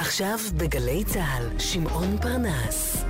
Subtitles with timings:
[0.00, 3.04] עכשיו בגלי צה"ל, שמעון פרנס.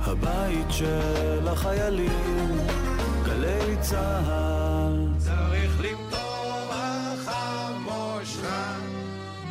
[0.00, 2.58] הבית של החיילים,
[3.24, 5.08] גלי צה"ל.
[5.18, 8.74] צריך למתוח המושכה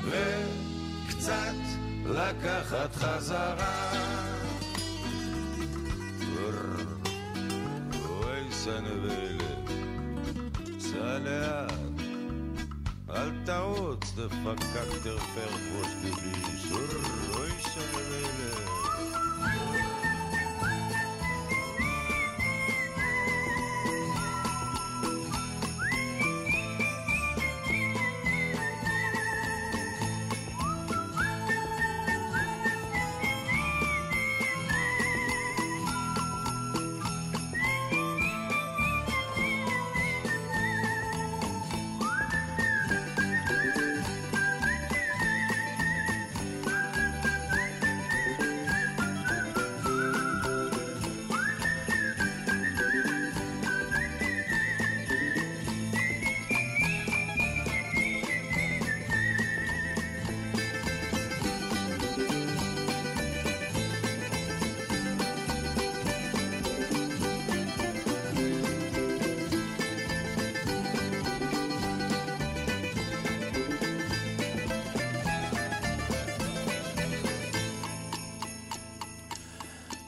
[0.03, 1.55] וקצת
[2.05, 3.91] לקחת חזרה.
[8.09, 9.71] אוי סנבלת,
[11.23, 11.86] לאט,
[13.17, 16.31] אל תרוץ, דפקק תרפר ראש ביבי,
[17.37, 17.51] אוי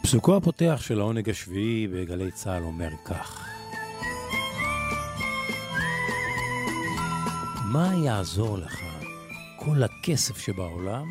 [0.09, 3.47] פסוקו הפותח של העונג השביעי בגלי צה"ל אומר כך:
[7.65, 8.79] מה יעזור לך
[9.55, 11.05] כל הכסף שבעולם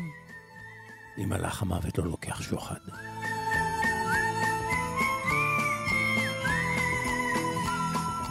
[1.17, 2.79] אם מלאך המוות לא לוקח שוחד?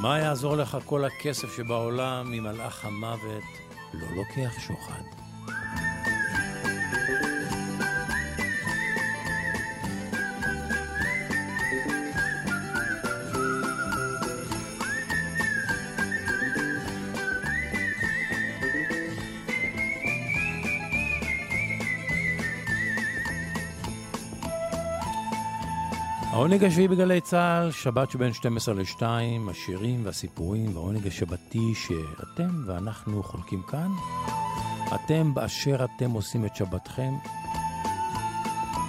[0.00, 3.44] מה יעזור לך כל הכסף שבעולם אם מלאך המוות
[3.94, 5.17] לא לוקח שוחד?
[26.48, 29.02] העונג השביעי בגלי צה"ל, שבת שבין 12 ל-2,
[29.50, 33.88] השירים והסיפורים והעונג השבתי שאתם ואנחנו חולקים כאן.
[34.94, 37.12] אתם באשר אתם עושים את שבתכם,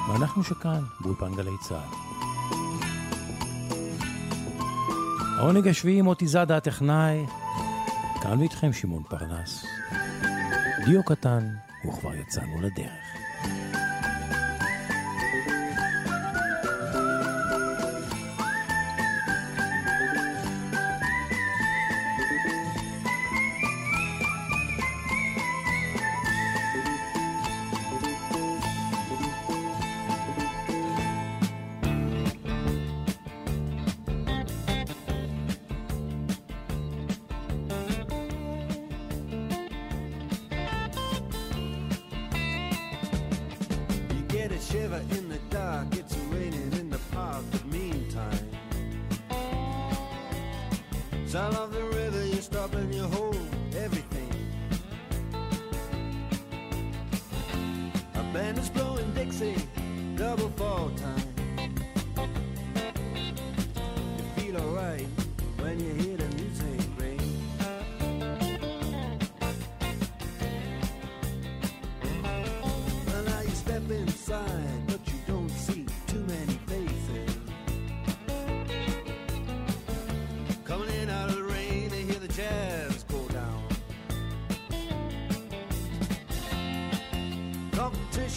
[0.10, 1.96] ואנחנו שכאן, באולפן גלי צה"ל.
[5.40, 7.26] העונג השביעי מוטי זאדה הטכנאי,
[8.22, 9.66] כאן ואיתכם שמעון פרנס.
[10.86, 11.48] דיו קטן,
[11.86, 13.19] וכבר יצאנו לדרך.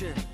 [0.02, 0.31] Yeah.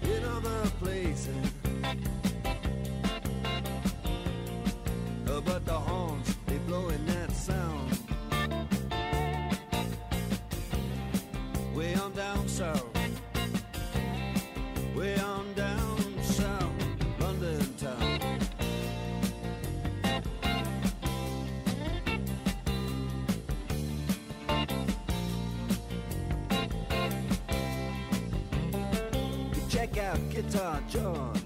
[30.51, 31.43] Guitar George.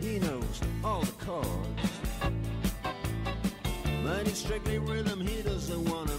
[0.00, 1.90] He knows all the chords.
[4.04, 6.13] But he's strictly rhythm, he doesn't want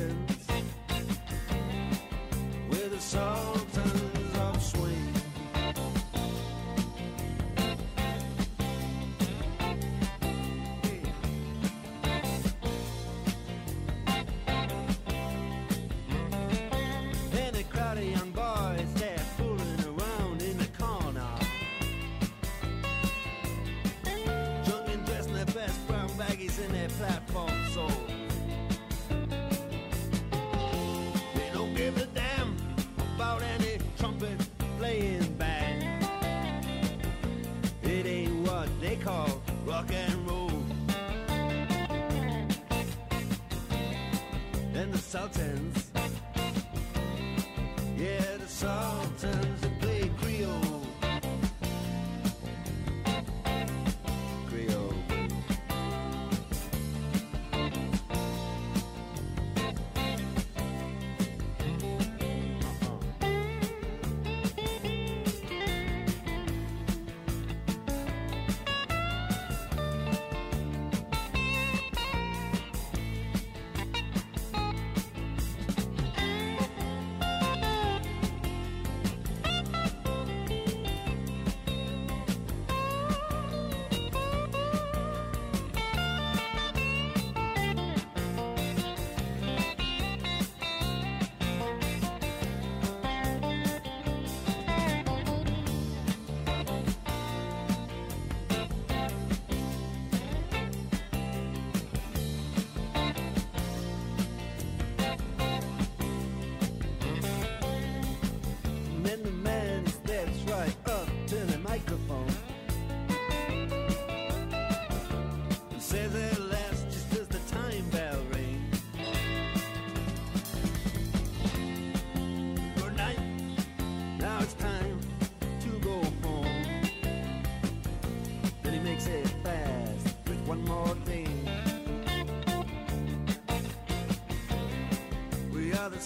[0.00, 0.29] women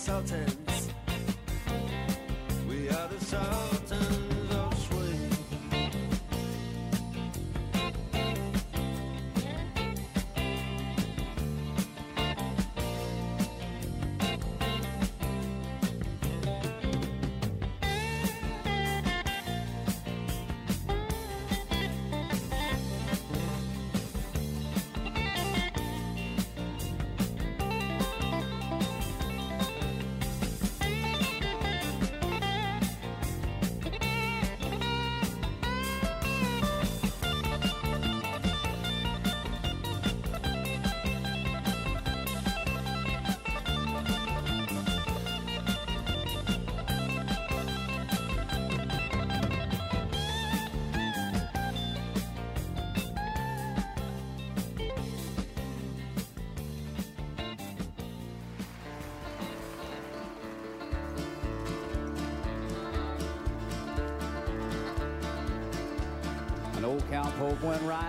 [0.04, 0.63] Sultan.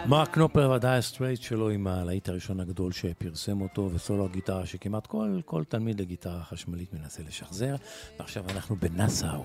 [0.08, 5.08] מרק קנופלר ו Dire Straits שלו עם הלהיט הראשון הגדול שפרסם אותו, וסולו הגיטרה שכמעט
[5.08, 7.75] כל, כל תלמיד לגיטרה חשמלית מנסה לשחזר.
[8.20, 9.44] ועכשיו אנחנו בנאסאו,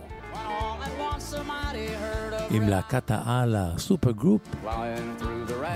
[2.50, 4.42] עם להקת העל ה super group,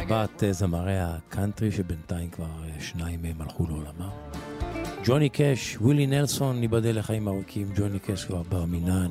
[0.08, 4.10] בת אה, זמרי הקאנטרי, שבינתיים כבר אה, שניים מהם הלכו לעולמם.
[5.04, 9.10] ג'וני קאש, ווילי נלסון, ייבדל לחיים ארוכים, ג'וני קאש כבר בר מינן.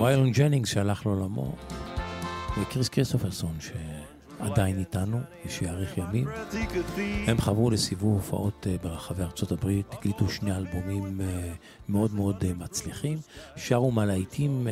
[0.00, 1.54] וויילון ג'נינגס שהלך לעולמו,
[2.62, 6.28] וקריס קריסטופרסון שעדיין איתנו, ושיאריך ימים.
[7.26, 11.52] הם חברו לסיבוב הופעות אה, ברחבי ארצות הברית, הקליטו שני אלבומים אה,
[11.88, 13.18] מאוד מאוד אה, מצליחים,
[13.56, 14.66] שרו מלהיטים,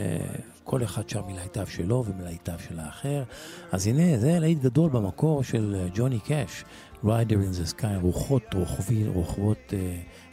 [0.64, 3.22] כל אחד שר מלהיטיו שלו ומלהיטיו של האחר.
[3.72, 6.64] אז הנה, זה להיט גדול במקור של ג'וני קאש,
[7.04, 9.72] Riders in the Sky, רוחות רוכבי, רוכבות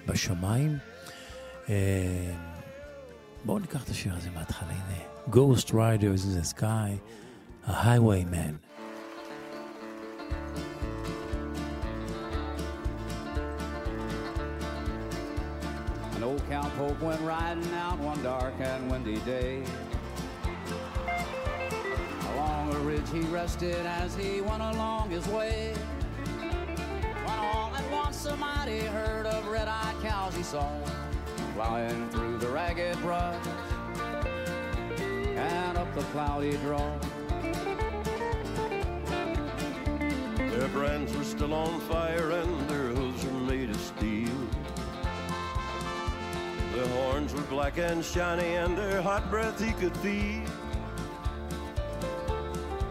[0.08, 0.78] בשמיים.
[3.46, 5.12] בואו ניקח את השיר הזה מההתחלה, הנה.
[5.30, 7.00] Ghost Riders in the Sky,
[7.68, 8.60] ה-Highwayman.
[16.16, 19.64] An old cowpoke went riding out one dark and windy day.
[22.34, 25.74] Along a ridge he rested as he went along his way.
[27.26, 30.68] When all at once somebody heard of red-eyed cows he saw
[31.54, 33.46] flying through the ragged brush
[35.36, 36.98] and up the cloudy draw.
[40.62, 44.30] Their brands were still on fire and their hooves were made of steel.
[46.76, 50.46] Their horns were black and shiny, and their hot breath he could feel.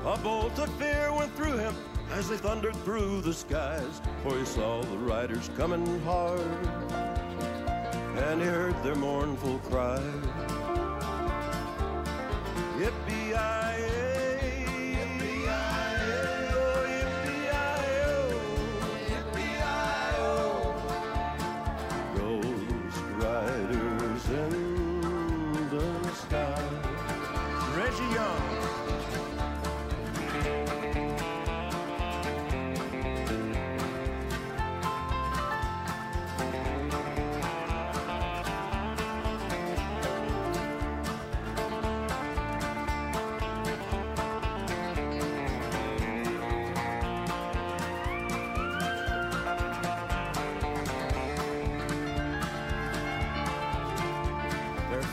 [0.04, 1.76] A bolt of fear went through him
[2.10, 6.40] as they thundered through the skies, for he saw the riders coming hard,
[8.16, 10.02] and he heard their mournful cry.
[12.80, 13.99] Yippee-yi-yay,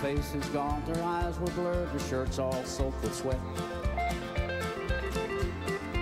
[0.08, 3.42] Their faces gaunt, their eyes were blurred, their shirts all soaked with sweat.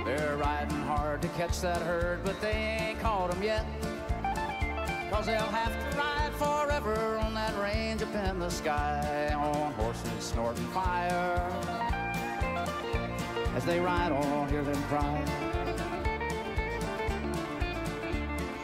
[0.06, 3.66] They're riding hard to catch that herd, but they ain't caught 'em yet.
[5.10, 10.24] Cause they'll have to ride forever on that range up in the sky on horses
[10.24, 11.42] snorting fire.
[13.56, 15.20] As they ride on, hear them cry.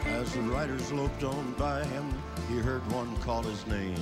[0.06, 2.14] As the riders loped on by him,
[2.48, 3.98] he heard one call his name.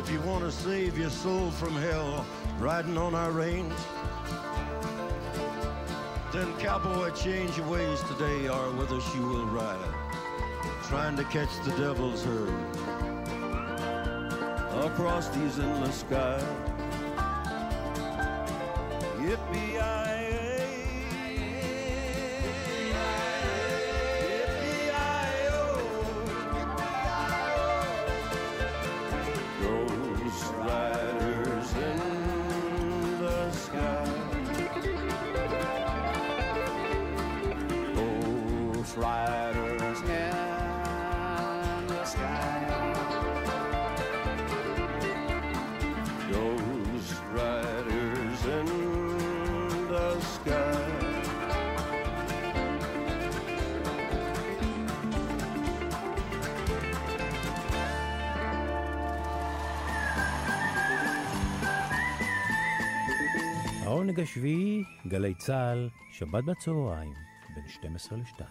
[0.00, 2.24] If you want to save your soul from hell,
[2.58, 3.74] riding on our range,
[6.32, 8.02] then cowboy, change your ways.
[8.04, 9.78] Today, or with us you will ride,
[10.84, 12.48] trying to catch the devil's herd.
[14.86, 16.69] Across these endless skies.
[65.40, 67.14] צה"ל, שבת בצהריים,
[67.54, 68.42] בין 12 ל-2.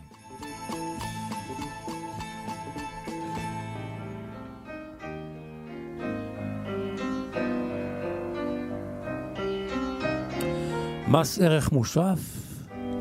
[11.08, 12.19] מס ערך מוסף,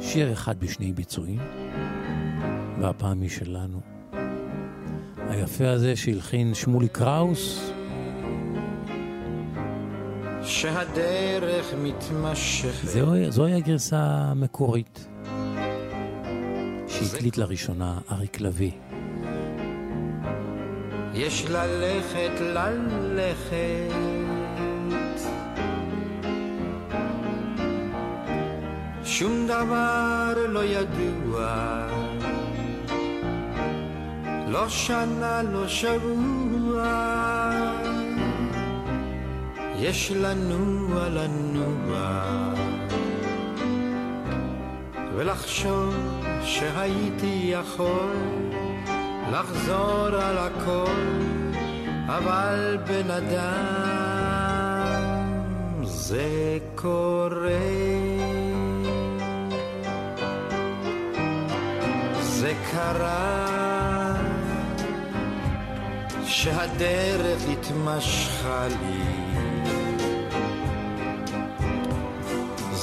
[0.01, 1.41] שיר אחד בשני ביצועים,
[2.81, 3.81] והפעם היא שלנו.
[5.29, 7.68] היפה הזה שהלחין שמולי קראוס,
[10.59, 12.89] שהדרך מתמשכת.
[12.89, 15.07] זוהי, זוהי הגרסה המקורית
[16.89, 18.71] שהקליט לראשונה אריק לביא.
[21.15, 23.95] יש ללכת, ללכת.
[29.05, 31.87] שום דבר לא ידוע,
[34.49, 36.48] לא שנה, לא שבוע.
[39.81, 42.23] יש לנוע, לנוע,
[45.15, 45.95] ולחשוב
[46.45, 48.17] שהייתי יכול
[49.33, 51.03] לחזור על הכל,
[52.07, 54.09] אבל בן אדם
[55.85, 57.59] זה קורה.
[62.21, 64.15] זה קרה
[66.25, 69.18] שהדרך התמשכה לי.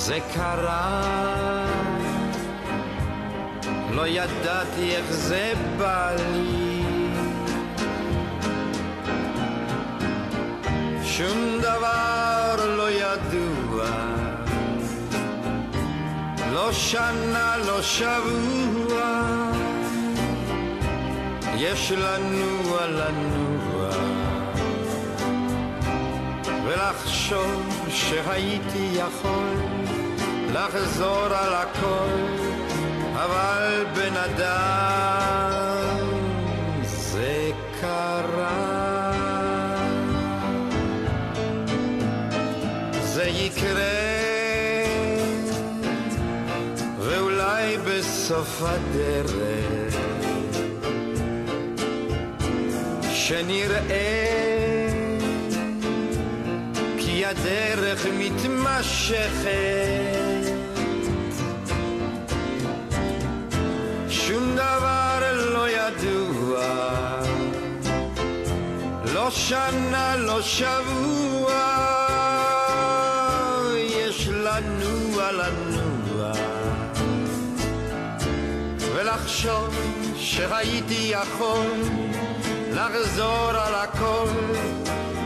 [0.05, 1.01] זה קרה,
[3.91, 6.83] לא ידעתי איך זה בא לי.
[11.03, 13.85] שום דבר לא ידוע,
[16.53, 19.01] לא שנה, לא שבוע,
[21.55, 23.89] יש לנוע לנוע,
[26.65, 29.84] ולחשוב שהייתי יכול
[30.55, 32.09] לחזור על הכל,
[33.13, 35.97] אבל בן אדם
[36.83, 39.11] זה קרה.
[43.03, 44.05] זה יקרה,
[46.99, 49.95] ואולי בסוף הדרך,
[53.11, 54.55] שנראה
[56.97, 60.14] כי הדרך מתמשכת
[69.13, 71.53] לא שנה, לא שבוע
[73.75, 76.31] יש לנוע לנוע
[78.95, 79.75] ולחשוב
[80.15, 81.67] שהייתי יכול
[82.73, 84.29] לחזור על הכל,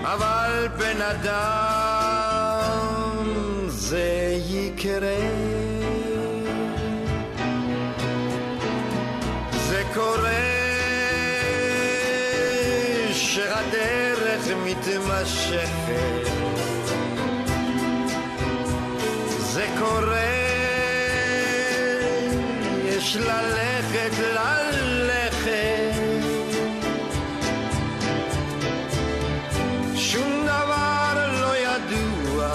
[0.04, 2.50] אבל בן אדם
[3.68, 5.16] זה יקרה.
[9.68, 10.49] זה קורה
[13.40, 15.70] שהדרך מתמשכת.
[19.40, 20.20] זה קורה,
[22.86, 25.50] יש ללכת ללכת.
[29.96, 32.54] שום דבר לא ידוע,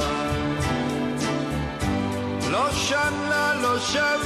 [2.50, 4.24] לא שנה, לא שבוע,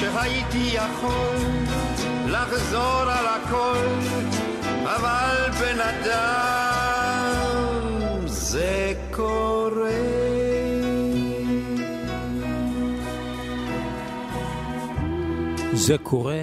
[0.00, 1.36] שהייתי יכול
[2.26, 3.86] לחזור על הכל,
[4.84, 7.36] אבל בן אדם
[8.26, 9.90] זה קורה.
[15.72, 16.42] זה קורה.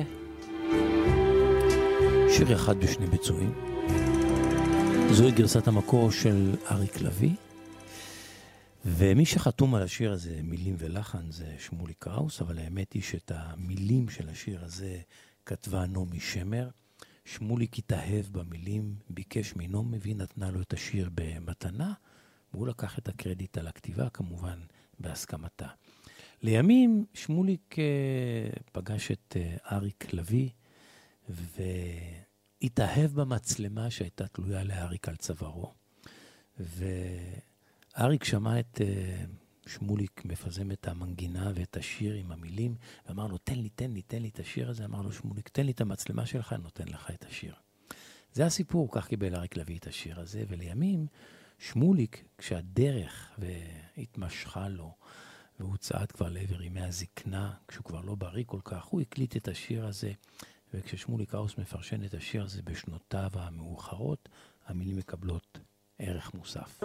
[2.30, 3.54] שיר אחד בשני ביצועים.
[5.12, 7.36] זוהי גרסת המקור של אריק לביא,
[8.90, 14.10] ומי שחתום על השיר הזה, מילים ולחן, זה שמולי קראוס, אבל האמת היא שאת המילים
[14.10, 15.00] של השיר הזה
[15.46, 16.70] כתבה נעמי שמר.
[17.26, 21.94] שמוליק התאהב במילים, ביקש מנעמי והיא נתנה לו את השיר במתנה,
[22.54, 24.60] והוא לקח את הקרדיט על הכתיבה, כמובן
[25.00, 25.68] בהסכמתה.
[26.42, 27.76] לימים שמוליק
[28.72, 30.50] פגש את uh, אריק לביא
[31.30, 35.74] והתאהב במצלמה שהייתה תלויה לאריק על צווארו.
[37.98, 42.76] ואריק שמע את אה, שמוליק מפזם את המנגינה ואת השיר עם המילים,
[43.08, 44.86] ואמר לו, תן לי, תן לי, תן לי את השיר הזה.
[44.86, 47.54] אמר לו, שמוליק, תן לי את המצלמה שלך, אני נותן לך את השיר.
[48.34, 51.08] זה הסיפור, כך קיבל אריק לביא את השיר הזה, ולימים
[51.60, 54.96] שמוליק, כשהדרך והתמשכה לו,
[55.60, 59.48] והוא צעד כבר לעבר ימי הזקנה, כשהוא כבר לא בריא כל כך, הוא הקליט את
[59.48, 60.12] השיר הזה,
[60.74, 64.30] וכששמוליק קראוס מפרשן את השיר הזה בשנותיו המאוחרות,
[64.68, 65.60] המילים מקבלות
[66.00, 66.84] ערך מוסף.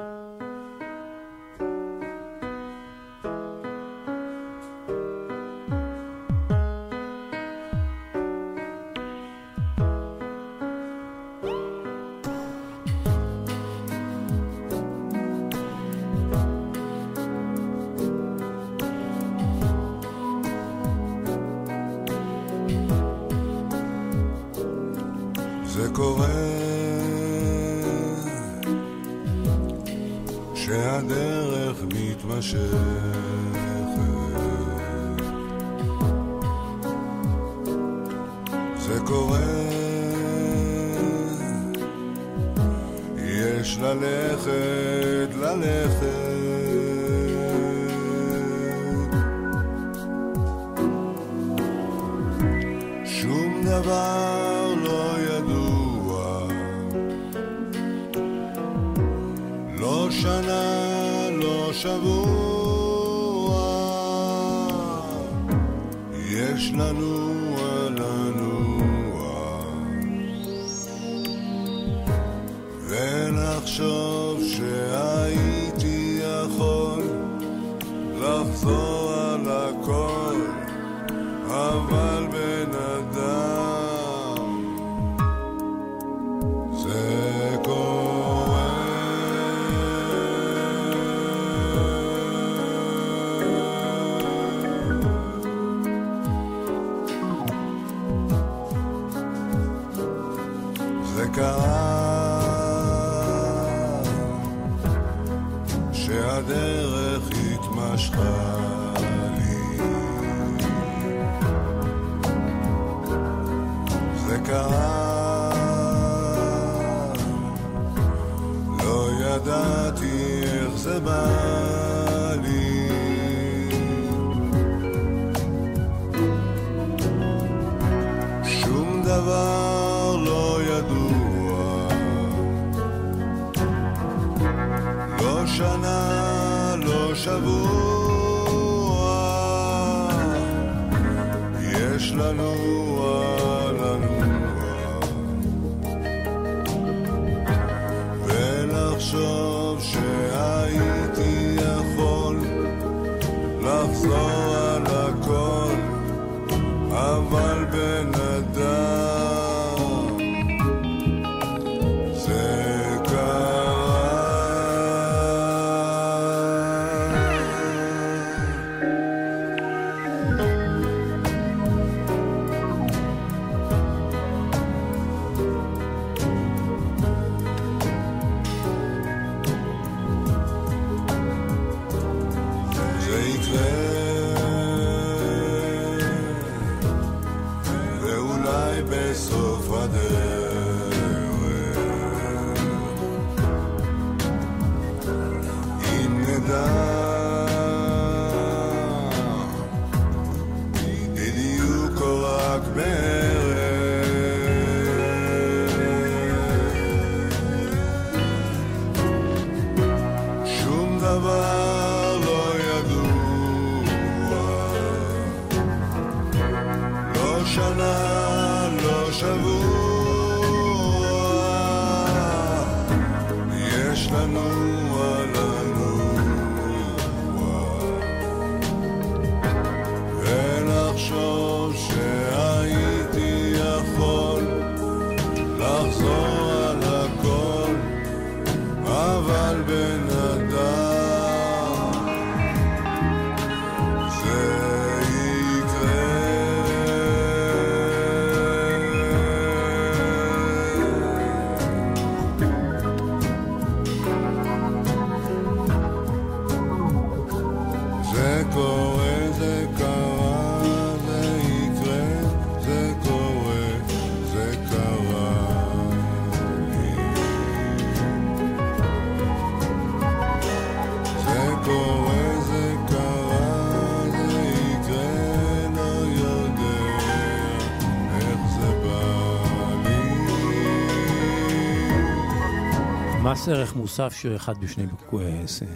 [283.42, 285.66] מס ערך מוסף, אחד בשני אה,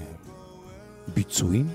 [1.15, 1.69] ביצועים.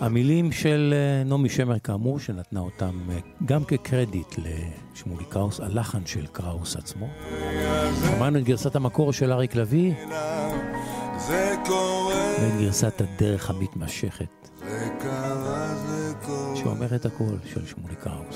[0.00, 6.26] המילים של אה, נעמי שמר כאמור, שנתנה אותם אה, גם כקרדיט לשמולי קראוס, הלחן של
[6.26, 7.08] קראוס עצמו.
[8.06, 9.94] שמענו את גרסת המקור של אריק לביא
[11.28, 11.68] ואת
[12.60, 14.48] גרסת הדרך המתמשכת,
[16.54, 18.27] שאומרת הכל של שמולי קראוס.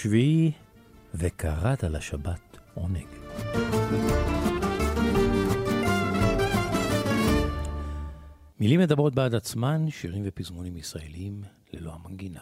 [0.00, 0.52] השביעי,
[1.14, 3.06] וקראת לשבת עונג.
[8.60, 12.40] מילים מדברות בעד עצמן, שירים ופזמונים ישראלים ללא המנגינה.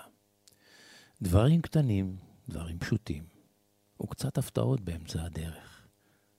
[1.23, 2.16] דברים קטנים,
[2.49, 3.25] דברים פשוטים,
[4.03, 5.87] וקצת הפתעות באמצע הדרך.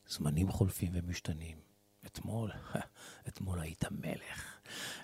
[0.08, 1.58] זמנים חולפים ומשתנים.
[2.06, 2.52] אתמול,
[3.28, 4.60] אתמול היית מלך.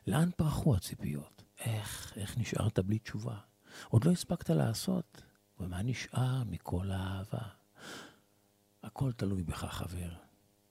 [0.08, 1.43] לאן פרחו הציפיות?
[1.60, 3.38] איך, איך נשארת בלי תשובה?
[3.89, 5.25] עוד לא הספקת לעשות,
[5.60, 7.48] ומה נשאר מכל האהבה?
[8.84, 10.13] הכל תלוי בך, חבר.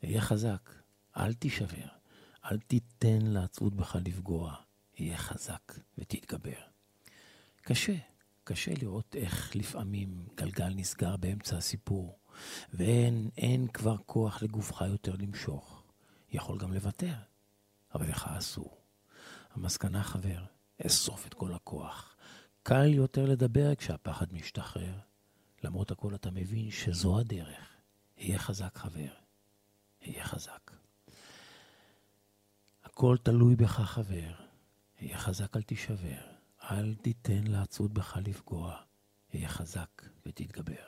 [0.02, 0.70] היה חזק,
[1.16, 1.88] אל תישבר,
[2.44, 4.56] אל תיתן לעצבות בך לפגוע.
[4.96, 6.60] היה חזק ותתגבר.
[7.62, 7.96] קשה,
[8.44, 12.18] קשה לראות איך לפעמים גלגל נסגר באמצע הסיפור,
[12.72, 15.82] ואין אין כבר כוח לגופך יותר למשוך.
[16.30, 17.14] יכול גם לוותר,
[17.94, 18.80] אבל לך אסור.
[19.50, 20.44] המסקנה, חבר,
[20.86, 22.13] אסוף את כל הכוח.
[22.66, 24.94] קל יותר לדבר כשהפחד משתחרר.
[25.64, 27.76] למרות הכל אתה מבין שזו הדרך.
[28.16, 29.12] היה חזק, חבר.
[30.00, 30.70] היה חזק.
[32.84, 34.34] הכל תלוי בך, חבר.
[34.98, 36.20] היה חזק, אל תישבר.
[36.70, 38.76] אל תיתן לעצות בך לפגוע.
[39.32, 40.86] היה חזק ותתגבר.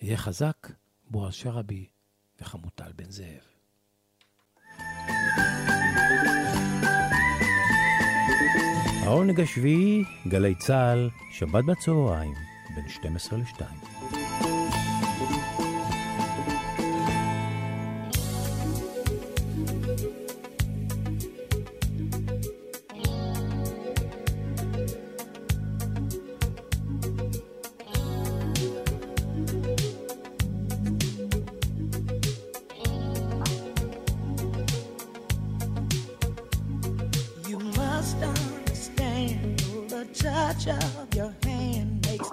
[0.00, 0.68] היה חזק,
[1.10, 1.88] בועז שרעבי
[2.40, 3.44] וחמוטל בן זאב.
[9.04, 12.34] העונג השביעי, גלי צה"ל, שבת בצהריים,
[12.74, 13.93] בין 12 ל-2.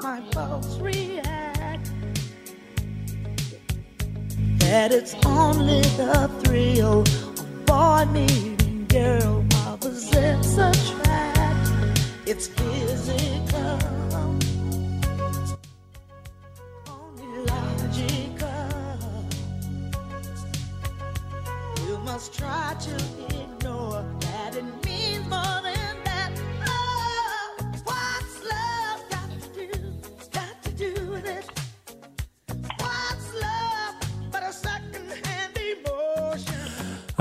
[0.04, 1.92] My folks react.
[4.60, 12.02] That it's only the thrill of boy meeting girl, opposites attract.
[12.26, 13.80] It's physical,
[16.88, 18.48] only logical.
[21.86, 23.21] You must try to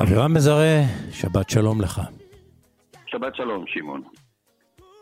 [0.03, 2.01] אבירם מזרה, שבת שלום לך.
[3.07, 4.03] שבת שלום, שמעון.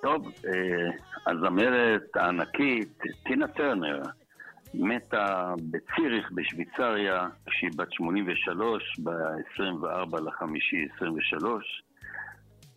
[0.03, 4.03] טוב, אה, הזמרת הענקית, טינה טרנר,
[4.75, 11.83] מתה בציריך בשוויצריה כשהיא בת 83, ב-24 לחמישי 23,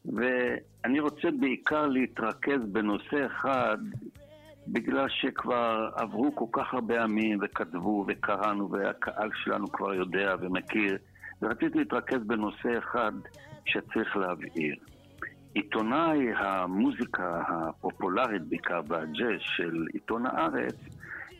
[0.05, 3.77] ואני רוצה בעיקר להתרכז בנושא אחד,
[4.67, 10.97] בגלל שכבר עברו כל כך הרבה ימים וכתבו וקראנו והקהל שלנו כבר יודע ומכיר,
[11.41, 13.11] ורציתי להתרכז בנושא אחד
[13.65, 14.75] שצריך להבהיר.
[15.53, 20.75] עיתונאי המוזיקה הפופולרית בעיקר והג'אז של עיתון הארץ,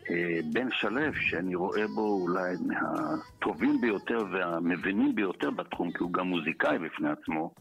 [0.09, 6.27] אה, בן שלו, שאני רואה בו אולי מהטובים ביותר והמבינים ביותר בתחום, כי הוא גם
[6.27, 7.53] מוזיקאי בפני עצמו,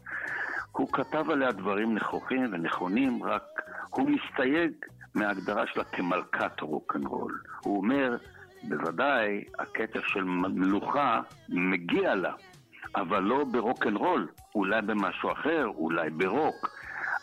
[0.71, 3.43] הוא כתב עליה דברים נכוחים ונכונים, רק
[3.89, 4.71] הוא מסתייג
[5.15, 7.41] מההגדרה שלה כמלכת רוקנרול.
[7.63, 8.17] הוא אומר,
[8.63, 12.33] בוודאי, הקטע של מלוכה מגיע לה,
[12.95, 16.69] אבל לא ברוקנרול, אולי במשהו אחר, אולי ברוק.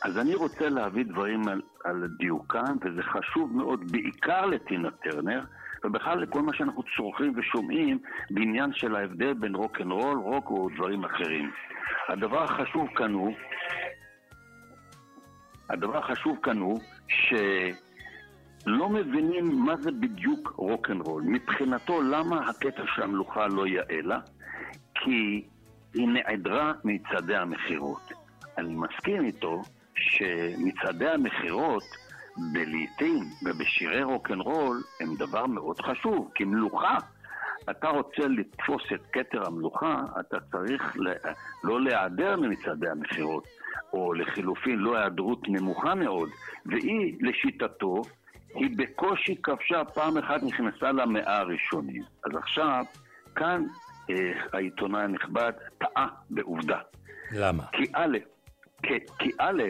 [0.02, 5.44] אז אני רוצה להביא דברים על, על דיוקם, וזה חשוב מאוד בעיקר לטינה טרנר,
[5.84, 7.98] ובכלל לכל מה שאנחנו צורכים ושומעים
[8.30, 11.50] בעניין של ההבדל בין רוקנרול, רוק או דברים אחרים.
[12.08, 13.34] הדבר החשוב כאן הוא,
[15.70, 16.80] הדבר החשוב כאן הוא
[18.68, 21.22] שלא מבינים מה זה בדיוק רוקנרול.
[21.22, 24.18] מבחינתו, למה הקטע של המלוכה לא יאה לה?
[24.94, 25.44] כי
[25.94, 28.12] היא נעדרה מצעדי המכירות.
[28.58, 29.62] אני מסכים איתו
[29.94, 31.82] שמצעדי המכירות
[32.52, 36.98] בלעיתים ובשירי רוקנרול הם דבר מאוד חשוב, כי מלוכה,
[37.70, 40.96] אתה רוצה לתפוס את כתר המלוכה, אתה צריך.
[41.64, 43.44] לא להיעדר ממצעדי המכירות,
[43.92, 46.28] או לחילופין לא היעדרות נמוכה מאוד,
[46.66, 48.02] והיא, לשיטתו,
[48.54, 52.02] היא בקושי כבשה, פעם אחת נכנסה למאה הראשונים.
[52.24, 52.84] אז עכשיו,
[53.36, 53.64] כאן
[54.10, 54.14] אה,
[54.52, 56.78] העיתונאי הנכבד טעה בעובדה.
[57.32, 57.62] למה?
[57.72, 58.18] כי א',
[58.82, 59.62] כי, כי א',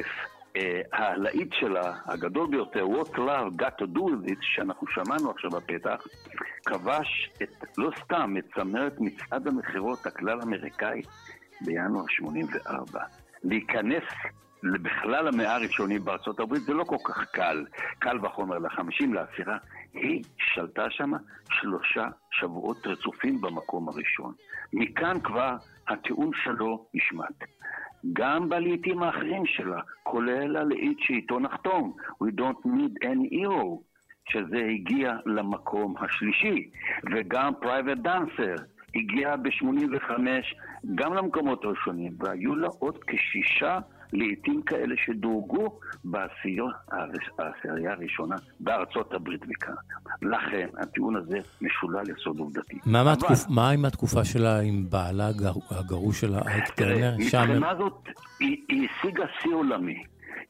[0.56, 5.50] אה, הלהיט שלה, הגדול ביותר, What Love Got to Do with It, שאנחנו שמענו עכשיו
[5.50, 6.06] בפתח,
[6.66, 11.02] כבש את, לא סתם, את צמרת מצעד המכירות הכלל אמריקאי
[11.60, 13.00] בינואר 84.
[13.44, 14.04] להיכנס
[14.62, 17.64] בכלל המאה הראשונים בארצות הברית זה לא כל כך קל,
[17.98, 19.58] קל וחומר לחמישים לעשירה.
[19.92, 21.12] היא שלטה שם
[21.50, 24.34] שלושה שבועות רצופים במקום הראשון.
[24.72, 25.56] מכאן כבר
[25.88, 27.44] הטיעון שלו נשמט.
[28.12, 33.82] גם בלעיתים האחרים שלה, כולל הלעיט שאיתו נחתום, We don't need any hero,
[34.28, 36.70] שזה הגיע למקום השלישי,
[37.12, 38.62] וגם Private Dancer
[38.94, 40.10] הגיע ב-85
[40.94, 43.78] גם למקומות הראשונים, והיו לה עוד כשישה
[44.12, 46.64] לעיתים כאלה שדורגו בעשייה
[47.38, 49.74] העשירייה הראשונה בארצות הברית וכאן.
[50.22, 52.78] לכן הטיעון הזה משולל יסוד עובדתי.
[52.86, 53.38] מה, אבל- מהתקופ...
[53.48, 57.14] מה עם התקופה שלה עם בעלה הגר- הגרוש שלה, אייק טרנר?
[57.18, 58.08] מבחינה זאת,
[58.40, 60.02] היא, היא השיגה שיא עולמי.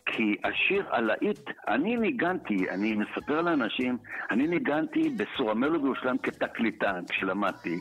[0.06, 3.98] כי השיר הלהיט, אני ניגנתי, אני מספר לאנשים,
[4.30, 7.80] אני ניגנתי בסורמלו בירושלים כתקליטן, כשלמדתי,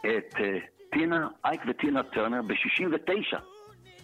[0.00, 0.40] את uh,
[0.92, 3.36] טינה, אייק וטינה טרנר ב-69.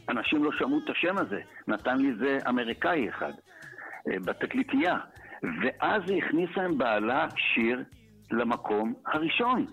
[0.08, 4.98] אנשים לא שמעו את השם הזה, נתן לי זה אמריקאי אחד, uh, בתקליטייה.
[5.62, 7.84] ואז היא הכניסה עם בעלה שיר
[8.30, 9.66] למקום הראשון.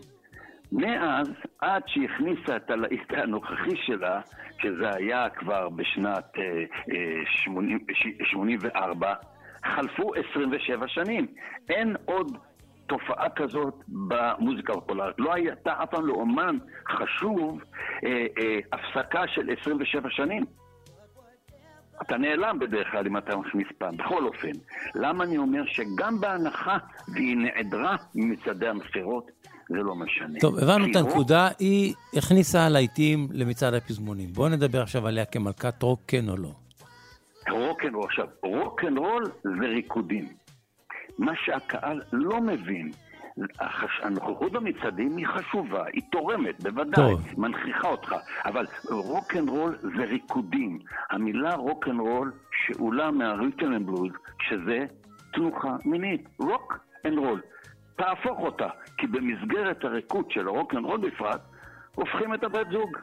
[0.72, 4.22] מאז, עד שהכניסה את הלהיט הנוכחי שלה,
[4.62, 6.44] שזה היה כבר בשנת אה,
[6.96, 9.14] אה, 80, ש- 84,
[9.76, 11.28] חלפו 27 שנים.
[11.70, 12.38] אין עוד
[12.92, 15.16] תופעה כזאת במוזיקה הפופולרית.
[15.20, 16.58] לא הייתה אף פעם לאומן
[16.90, 17.60] חשוב
[18.06, 20.46] אה, אה, הפסקה של 27 שנים.
[22.02, 23.98] אתה נעלם בדרך כלל אם אתה מכניס פעם.
[23.98, 24.52] בכל אופן,
[24.96, 26.78] למה אני אומר שגם בהנחה
[27.14, 29.32] והיא נעדרה ממצעדי המכירות,
[29.70, 30.40] זה לא משנה.
[30.40, 34.30] טוב, הבנו את הנקודה, היא הכניסה להיטים למצעד הפזמונים.
[34.34, 36.52] בואו נדבר עכשיו עליה כמלכת רוק, כן או לא.
[37.50, 40.41] רוקנרול, עכשיו, רוקנרול זה ריקודים.
[41.22, 42.92] מה שהקהל לא מבין,
[43.60, 44.00] החש...
[44.04, 47.22] הנוכחות במצעדים היא חשובה, היא תורמת, בוודאי, טוב.
[47.38, 50.80] מנכיחה אותך, אבל רוקנרול זה ריקודים.
[51.10, 54.12] המילה רוקנרול שאולה מה rhythm and blues,
[54.42, 54.86] שזה
[55.34, 57.42] תנוחה מינית, rock and roll.
[57.96, 61.42] תהפוך אותה, כי במסגרת הריקוד של ה rock and roll בפרט,
[61.96, 62.98] הופכים את הבת זוג.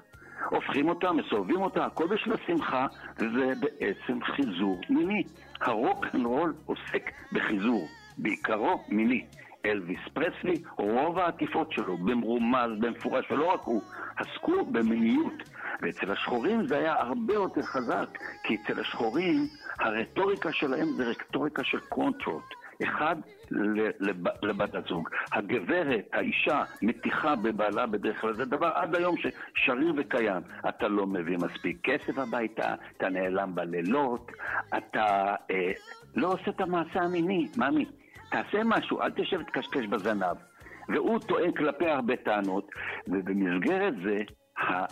[0.50, 2.86] הופכים אותה, מסובבים אותה, הכל בשביל השמחה,
[3.18, 5.22] וזה בעצם חיזור מיני.
[5.60, 9.24] ה rock and roll עוסק בחיזור, בעיקרו מיני.
[9.66, 13.82] אלוויס פרסלי, רוב העטיפות שלו, במרומז, במפורש, ולא רק הוא,
[14.16, 15.42] עסקו במיניות.
[15.82, 18.08] ואצל השחורים זה היה הרבה יותר חזק,
[18.42, 19.46] כי אצל השחורים
[19.78, 22.54] הרטוריקה שלהם זה רטוריקה של קונטרוט.
[22.84, 23.16] אחד
[23.50, 25.08] לב, לבת הזוג.
[25.32, 30.42] הגברת, האישה, מתיחה בבעלה בדרך כלל, זה דבר עד היום ששריר וקיים.
[30.68, 34.32] אתה לא מביא מספיק כסף הביתה, אתה נעלם בלילות,
[34.76, 35.72] אתה אה,
[36.14, 37.84] לא עושה את המעשה המיני, מאמי.
[38.30, 40.36] תעשה משהו, אל תשב ותקשקש בזנב.
[40.88, 42.70] והוא טוען כלפי הרבה טענות,
[43.08, 44.22] ובמסגרת זה,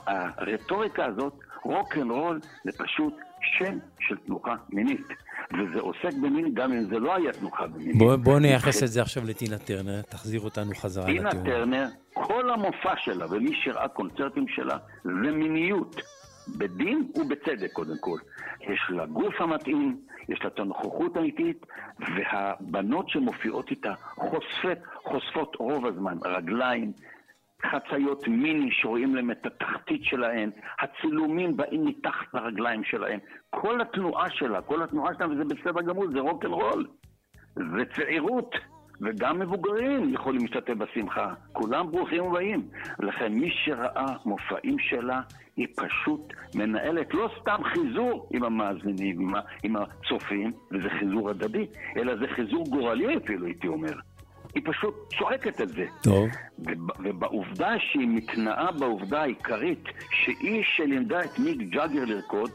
[0.07, 3.15] הרטוריקה הזאת, rock and roll, זה פשוט
[3.59, 5.07] שם של תנוחה מינית.
[5.53, 7.99] וזה עוסק במין גם אם זה לא היה תנוחה מינית.
[7.99, 11.31] בוא, בוא נייחס את זה עכשיו לטינה טרנר, תחזיר אותנו חזרה לטיעון.
[11.31, 15.97] טינה טרנר, כל המופע שלה, ומי שראה קונצרטים שלה, זה מיניות.
[16.49, 18.19] בדין ובצדק קודם כל.
[18.61, 21.67] יש לה גוף המתאים, יש לה את הנוכחות האיטית,
[21.99, 26.93] והבנות שמופיעות איתה חושפת, חושפות רוב הזמן רגליים,
[27.63, 33.19] חצאיות מיני שרואים להם את התחתית שלהן, הצילומים באים מתחת לרגליים שלהן.
[33.51, 36.87] כל התנועה שלה, כל התנועה שלה, וזה בסדר גמור, זה rock and roll.
[37.55, 38.55] זה צעירות.
[39.01, 41.35] וגם מבוגרים יכולים להשתתף בשמחה.
[41.53, 42.69] כולם ברוכים הבאים.
[42.99, 45.21] לכן מי שראה מופעים שלה,
[45.57, 52.17] היא פשוט מנהלת לא סתם חיזור עם המאזינים, עם, עם הצופים, וזה חיזור הדדי, אלא
[52.17, 53.93] זה חיזור גורלי אפילו, הייתי אומר.
[54.55, 55.87] היא פשוט צועקת את זה.
[56.03, 56.29] טוב.
[56.99, 62.51] ובעובדה שהיא מתנאה בעובדה העיקרית, שהיא שלימדה את מיק ג'אגר לרקוד,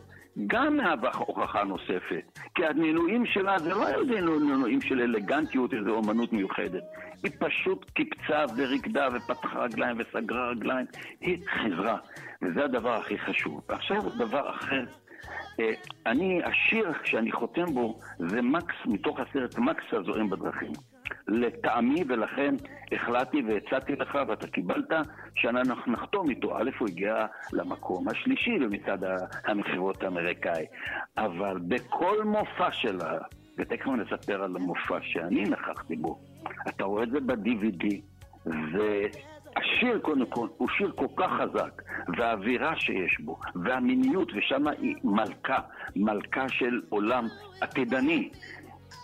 [0.47, 2.39] גם מהווה הוכחה נוספת.
[2.55, 4.03] כי הנינויים שלה זה לא היו
[4.39, 6.83] נינויים של אלגנטיות, איזו אומנות מיוחדת.
[7.23, 10.85] היא פשוט קיפצה וריקדה ופתחה רגליים וסגרה רגליים.
[11.21, 11.97] היא חזרה,
[12.41, 13.61] וזה הדבר הכי חשוב.
[13.69, 14.83] ועכשיו דבר אחר.
[15.59, 15.73] אה,
[16.05, 20.90] אני, השיר שאני חותם בו זה מקס, מתוך הסרט מקס הזורם בדרכים.
[21.27, 22.55] לטעמי, ולכן
[22.91, 24.91] החלטתי והצעתי לך ואתה קיבלת,
[25.35, 26.57] שאנחנו נחתום איתו.
[26.57, 29.03] א', הוא הגיע למקום השלישי במצעד
[29.45, 30.65] המכירות האמריקאי.
[31.17, 33.17] אבל בכל מופע שלה,
[33.57, 36.19] ותכף נספר על המופע שאני נכחתי בו,
[36.69, 37.85] אתה רואה את זה ב-DVD,
[38.45, 41.81] והשיר קודם כל הוא שיר כל כך חזק,
[42.17, 45.59] והאווירה שיש בו, והמיניות, ושם היא מלכה,
[45.95, 47.25] מלכה של עולם
[47.61, 48.29] עתידני,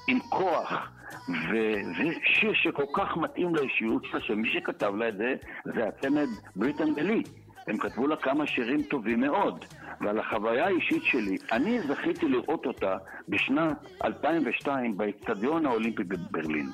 [0.07, 0.96] עם כוח.
[1.29, 6.81] וזה שיר שכל כך מתאים לאישיות שלה, שמי שכתב לה את זה, זה הצמד ברית
[6.81, 7.23] אנגלי.
[7.67, 9.65] הם כתבו לה כמה שירים טובים מאוד.
[10.01, 12.97] ועל החוויה האישית שלי, אני זכיתי לראות אותה
[13.29, 16.69] בשנת 2002 באצטדיון האולימפי בברלין.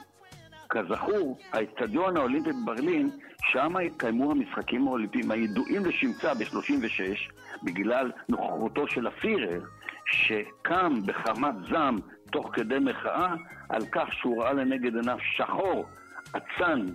[0.69, 3.09] כזכור, האצטדיון האולימפי בברלין,
[3.51, 9.61] שם התקיימו המשחקים האולימפיים הידועים לשמצה ב-36, בגלל נוכחותו של הפירר,
[10.05, 11.99] שקם בחמת זעם
[12.33, 13.33] תוך כדי מחאה
[13.69, 15.85] על כך שהוא ראה לנגד עיניו שחור,
[16.29, 16.85] אצן,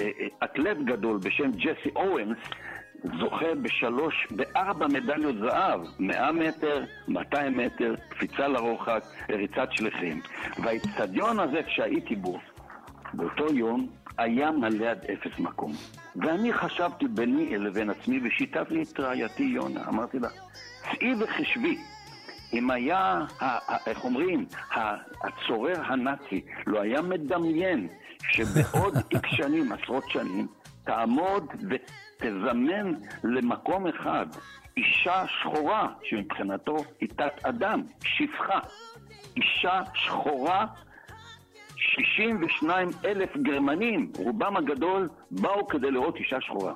[0.00, 2.38] אה, אה, אתלט גדול בשם ג'סי אורנס,
[3.20, 10.20] זוכה בשלוש, בארבע מדליות זהב, 100 מטר, 200 מטר, קפיצה לרוחק, ריצת שליחים.
[10.62, 12.38] והאיצטדיון הזה, כשהייתי בו,
[13.14, 15.72] באותו יום, היה מלא עד אפס מקום.
[16.16, 19.88] ואני חשבתי ביני לבין עצמי, ושיתפתי את רעייתי יונה.
[19.88, 20.28] אמרתי לה,
[20.82, 21.78] צאי וחשבי,
[22.54, 23.24] אם היה,
[23.86, 24.46] איך אומרים,
[25.22, 27.88] הצורר הנאצי לא היה מדמיין
[28.30, 30.46] שבעוד איקס שנים, עשרות שנים,
[30.84, 32.92] תעמוד ותזמן
[33.24, 34.26] למקום אחד
[34.76, 38.58] אישה שחורה, שמבחינתו היא תת אדם, שפחה.
[39.36, 40.66] אישה שחורה
[41.76, 46.72] 62 אלף גרמנים, רובם הגדול, באו כדי לראות אישה שחורה.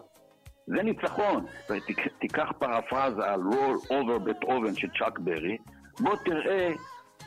[0.69, 1.45] זה ניצחון.
[1.71, 5.57] ותיקח פרפרזה על Roll Over Beethoven של צ'אק ברי,
[6.01, 6.73] בוא תראה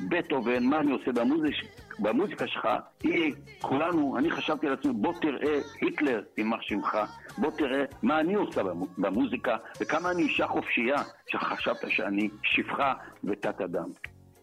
[0.10, 1.56] בטהובן, מה אני עושה במוזיק,
[2.00, 2.68] במוזיקה שלך,
[3.04, 6.98] היא, כולנו, אני חשבתי על עצמי, בוא תראה היטלר, יימח שמך,
[7.38, 8.62] בוא תראה מה אני עושה
[8.98, 13.90] במוזיקה, וכמה אני אישה חופשייה, שחשבת שאני שפחה ותת אדם.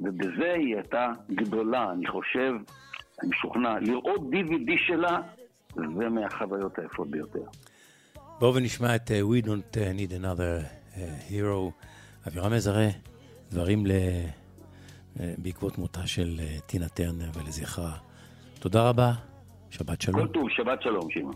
[0.01, 2.53] ובזה היא הייתה גדולה, אני חושב,
[3.23, 5.21] אני משוכנע, לראות DVD שלה,
[5.75, 7.45] זה מהחוויות היפות ביותר.
[8.41, 10.65] בואו ונשמע את uh, We Don't Need Another
[10.95, 10.99] uh,
[11.31, 11.87] Hero,
[12.27, 12.89] אבירם מזרה,
[13.51, 13.93] דברים ל...
[15.39, 17.93] בעקבות מותה של טינה טרנר ולזכרה.
[18.59, 19.13] תודה רבה,
[19.71, 20.21] שבת שלום.
[20.21, 21.35] כל טוב, שבת שלום, שמעון.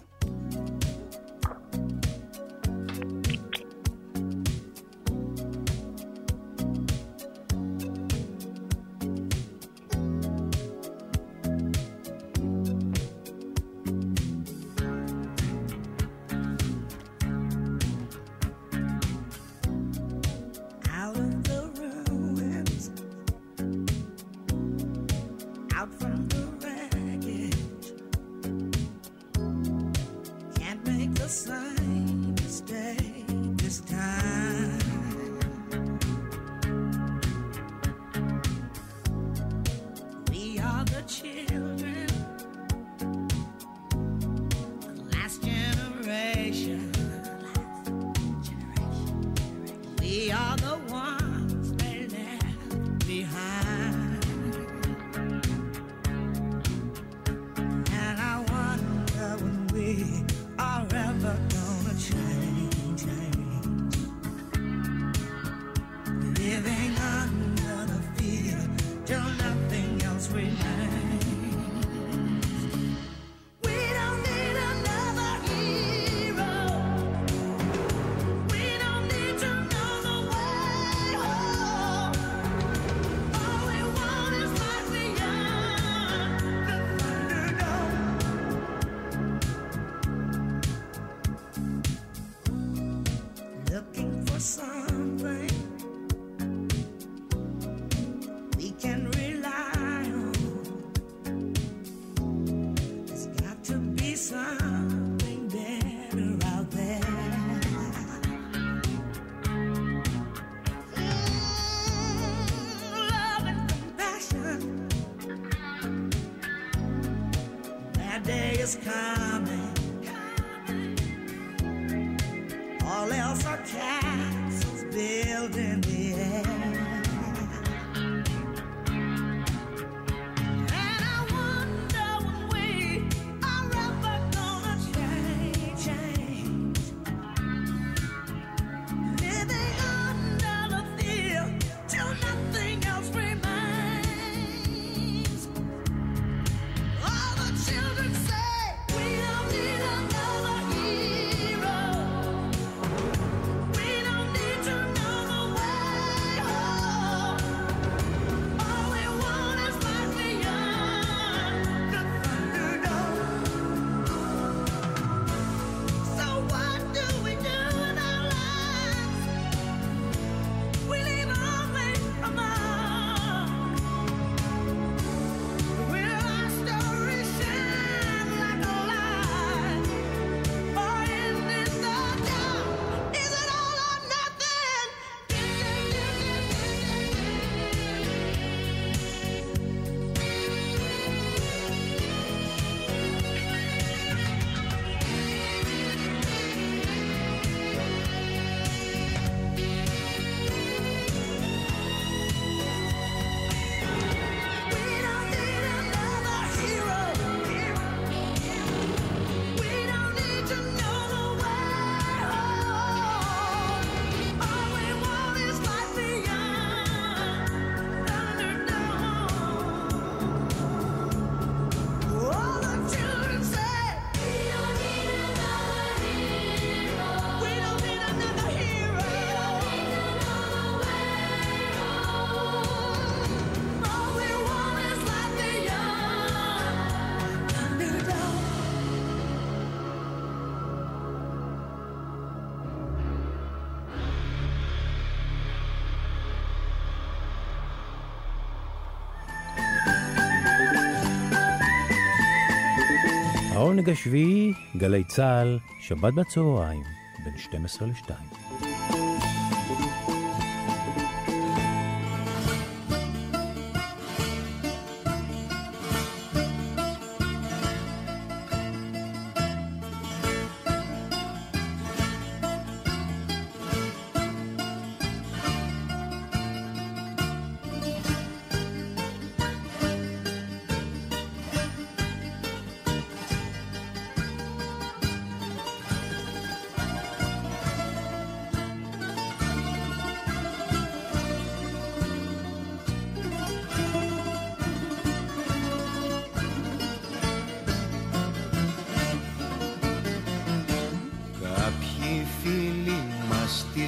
[253.72, 256.82] העונג השביעי, גלי צה"ל, שבת בצהריים,
[257.24, 258.12] בין 12 ל-2.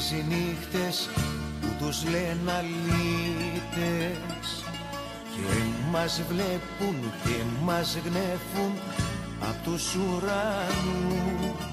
[0.04, 1.08] τις νύχτες
[1.60, 4.46] που τους λένε αλήτες.
[5.32, 5.46] Και
[5.90, 8.72] μας βλέπουν και μας γνέφουν
[9.40, 11.72] απ' τους ουρανούς.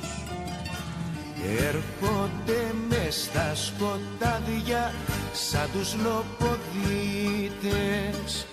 [1.60, 4.94] Έρχονται μες στα σκοτάδια
[5.34, 8.46] σαν τους λοποδίτες.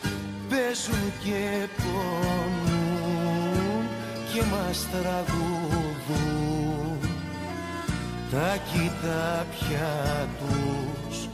[0.49, 3.83] Παίζουν και πονούν
[4.33, 6.48] και μας τραγουδούν
[8.31, 11.29] τα κοιτάπια τους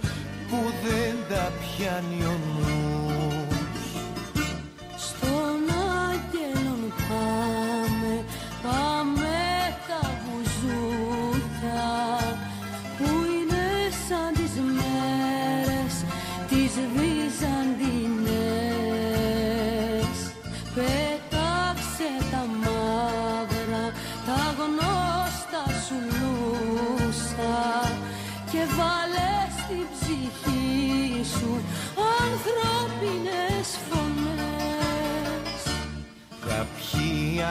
[0.49, 2.94] που δεν τα πιάνει ο νους.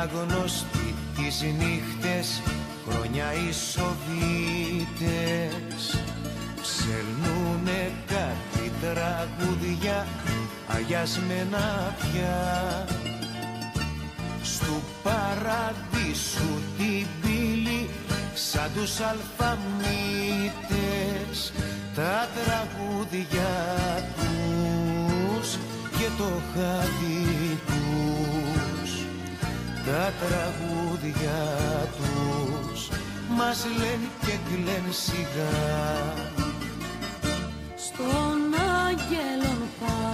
[0.03, 2.41] Κάποιοι αγνώστοι τις νύχτες
[2.87, 5.01] χρόνια οι Σοβίτες
[6.61, 10.07] ψελνούνε κάτι τραγούδια
[10.67, 12.87] αγιασμένα πια.
[14.43, 17.89] Στου παραδείσου την πύλη
[18.33, 19.53] σαν τους αλφαμίτες.
[21.95, 23.51] Τα τραγούδια
[24.15, 25.57] τους
[25.97, 27.72] και το χάδι τους
[29.85, 31.39] τα τραγούδια
[31.97, 32.89] τους.
[33.37, 35.53] Μας λένε και κλαίνε σιγά.
[37.75, 38.39] Στον
[38.85, 40.12] άγγελον πάμε,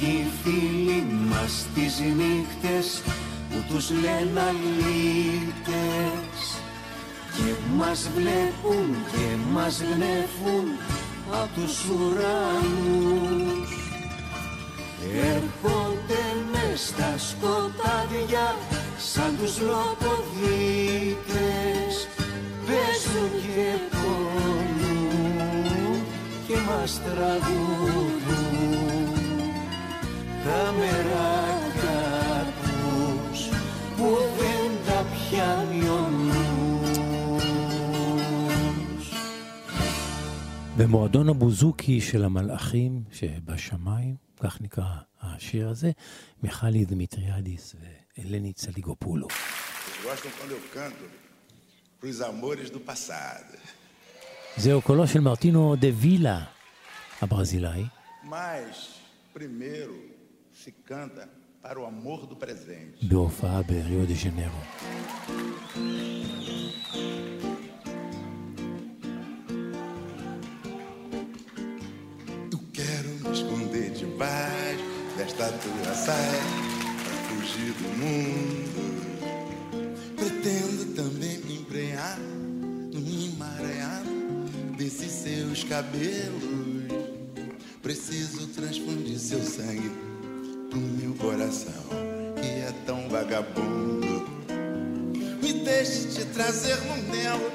[0.00, 3.02] Κάποιοι φίλοι μας τις νύχτες
[3.50, 6.40] που τους λένε αλήτες
[7.36, 10.66] και μας βλέπουν και μας γνέφουν
[11.42, 13.70] απ' τους ουρανούς.
[15.34, 16.22] Έρχονται
[16.52, 18.46] μες στα σκοτάδια
[18.98, 21.92] σαν τους λοποδίτες.
[22.66, 25.98] Παίζουν και πονούν
[26.46, 28.27] και μας τραγουδούν
[30.47, 33.49] τα μεράκια τους
[33.97, 36.63] που δεν τα πιάνει ο νους.
[40.77, 44.85] במועדון הבוזוקי של המלאכים שבשמיים, כך נקרא
[45.21, 45.91] השיר הזה,
[46.43, 47.75] מיכלי דמיטריאדיס
[48.17, 49.27] ואלני צליגופולו.
[49.27, 51.05] Vocês gostam quando eu canto
[52.01, 53.57] pros amores do passado.
[54.57, 56.43] זהו קולו של מרטינו דה וילה
[57.21, 57.85] הברזילאי,
[58.23, 58.75] Mas,
[59.33, 59.97] primeiro,
[60.64, 61.28] se canta
[61.62, 63.06] para o amor do presente.
[63.06, 64.52] Do Faber, Rio de Janeiro.
[72.50, 74.84] Eu quero me esconder debaixo
[75.16, 76.42] desta tua saia
[77.04, 78.98] para fugir do mundo.
[80.16, 84.10] Pretendo também me emprenhar no emaranhado
[84.76, 86.88] desses seus cabelos.
[87.80, 90.07] Preciso transfundir seu sangue
[90.80, 91.72] meu coração
[92.40, 94.26] que é tão vagabundo.
[95.42, 97.50] Me deixe te trazer no nelo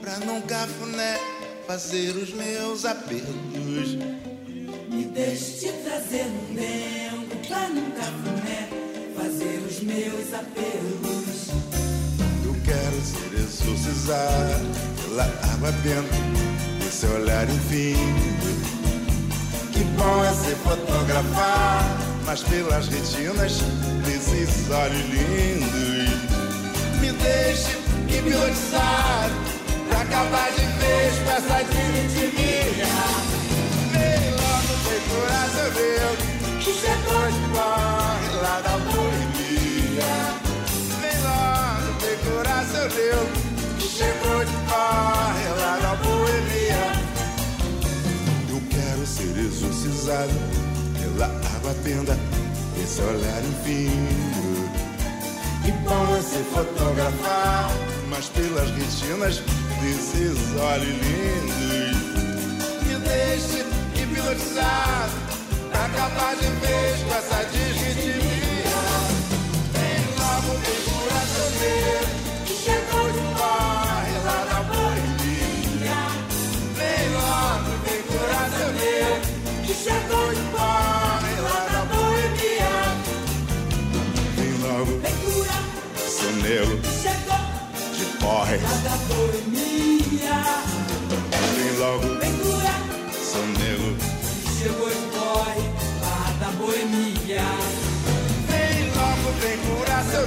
[0.00, 1.18] pra não cafuné
[1.66, 3.96] fazer os meus apelos.
[4.88, 8.68] Me deixe te trazer no nego pra num cafuné
[9.16, 11.48] fazer os meus apelos.
[12.44, 14.66] Eu quero ser exorcizado
[15.02, 16.16] pela água benta
[16.78, 18.52] desse olhar infindo.
[19.72, 23.60] Que bom é se fotografar, mas pelas retinas
[24.04, 26.20] desses olhos lindos.
[27.00, 29.30] Me deixe hipnotizar
[29.88, 32.86] pra acabar de vez com essa divitimia.
[33.92, 36.10] Vem logo, vem coração meu,
[36.60, 40.14] que chegou de corre lá da Bolívia.
[41.00, 43.20] Vem logo, vem coração meu,
[43.78, 46.82] que chegou de corre lá da Bolívia.
[48.48, 50.71] Eu quero ser exorcizado
[51.62, 52.18] água benta
[52.76, 54.68] desse olhar infindo.
[55.64, 57.70] Que bom é se fotografar,
[58.10, 59.40] mas pelas retinas
[59.80, 62.02] desses olhos lindos.
[62.82, 65.08] Me deixe hipnotizar
[65.70, 68.82] pra acabar de vez com essa desritmia.
[69.72, 72.02] Vem logo, vem coração meu,
[72.44, 76.02] que chegou de corre lá da Bolívia.
[76.74, 79.12] Vem logo, vem coração meu,
[79.64, 80.41] que chegou de
[86.42, 87.38] chegou
[87.96, 88.58] de corre.
[91.54, 92.74] Vem logo, Vem cura,
[93.12, 93.96] seu negro.
[94.58, 95.62] Chegou e corre
[96.00, 97.46] lá da boemia.
[98.48, 100.26] Vem logo, vem curar seu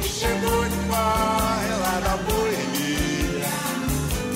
[0.00, 3.54] Que chegou de corre lá da boemia.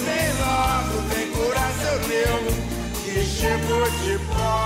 [0.05, 2.55] Vem logo, vem curar seu Deus
[3.05, 4.65] Que chegou de corre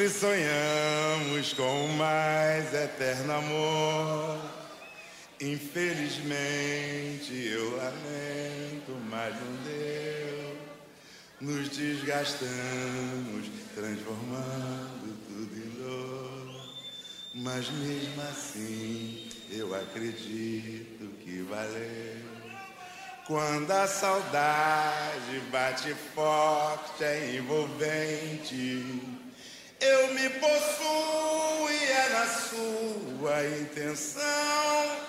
[0.00, 4.38] Sempre sonhamos com o mais eterno amor.
[5.38, 10.56] Infelizmente eu lamento, mas não deu.
[11.38, 16.48] Nos desgastamos, transformando tudo em dor.
[17.34, 22.30] Mas mesmo assim eu acredito que valeu.
[23.26, 29.19] Quando a saudade bate forte, é envolvente.
[29.80, 35.00] Eu me possuo e é na sua intenção.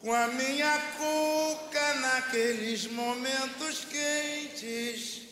[0.00, 5.22] Com a minha cuca naqueles momentos quentes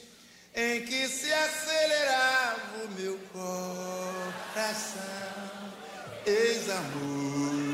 [0.55, 5.02] em que se acelerava o meu coração.
[6.24, 7.74] Ex-amor.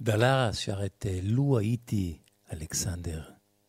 [0.00, 2.18] דלרס שר את אה, לו הייתי
[2.52, 3.22] אלכסנדר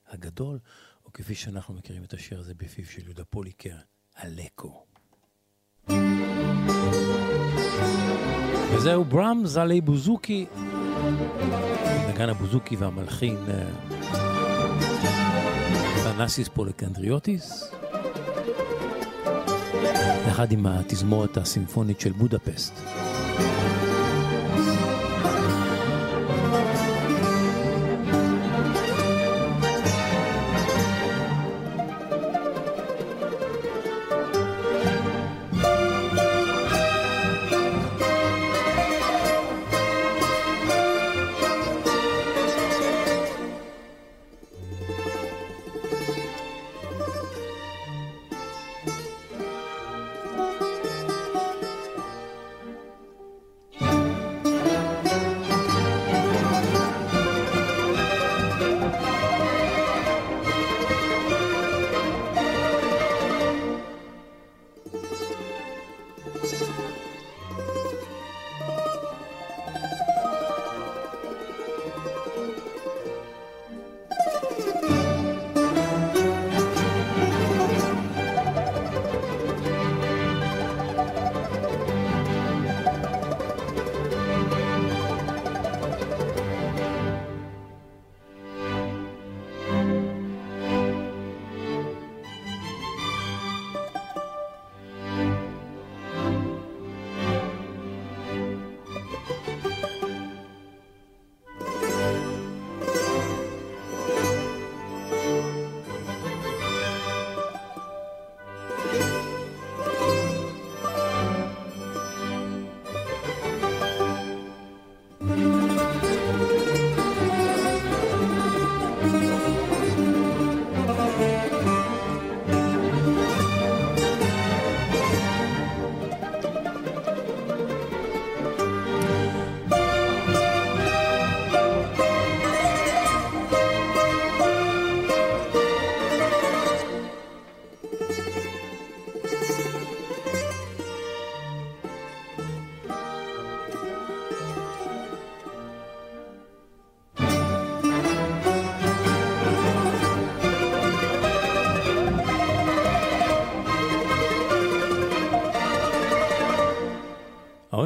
[0.09, 0.59] הגדול,
[1.05, 3.75] או כפי שאנחנו מכירים את השיר הזה בפיו של יהודה פוליקר,
[4.23, 4.85] אלקו.
[8.75, 10.45] וזהו בראמס עלי בוזוקי,
[12.09, 13.37] נגן הבוזוקי והמלחין
[16.18, 17.70] פנסיס פולקנדריוטיס,
[20.28, 22.72] יחד עם התזמורת הסימפונית של בודפסט.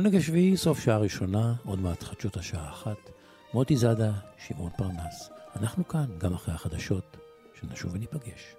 [0.03, 2.97] העונג השביעי, סוף שעה ראשונה, עוד מעט חדשות השעה אחת.
[3.55, 5.31] מוטי זאדה, שמעון פרנס.
[5.57, 7.17] אנחנו כאן, גם אחרי החדשות,
[7.61, 8.55] שנשוב וניפגש.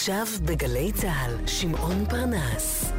[0.00, 2.92] עכשיו בגלי צה"ל, שמעון פרנס.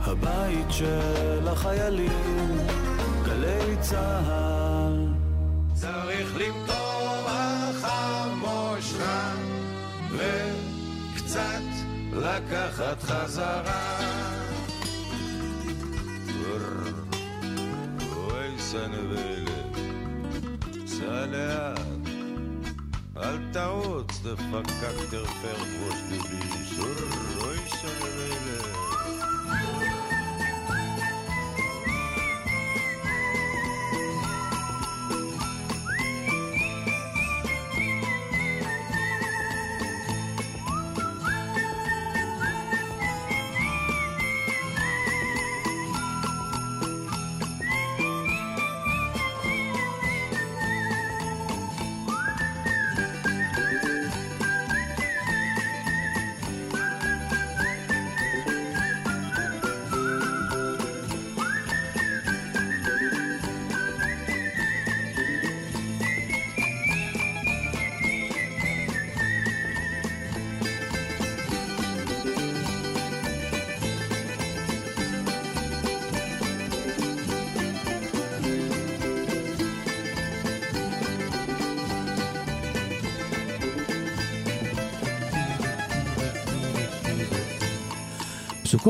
[0.00, 2.58] הבית של החיילים,
[3.24, 5.08] גלי צה"ל.
[5.74, 9.04] צריך למטור החמושך
[10.10, 11.62] וקצת
[12.12, 14.00] לקחת חזרה.
[18.16, 18.86] אוי סע
[21.26, 22.08] לאט,
[23.16, 26.78] אל תעוץ, דפקק תרפר ראש דביש.
[27.38, 28.80] אוי סנבלת.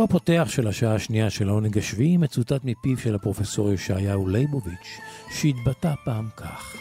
[0.01, 4.99] פסוקו הפותח של השעה השנייה של העונג השביעי מצוטט מפיו של הפרופסור ישעיהו ליבוביץ',
[5.31, 6.77] שהתבטא פעם כך: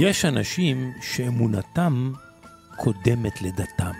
[0.00, 2.12] יש אנשים שאמונתם
[2.76, 3.92] קודמת לדתם,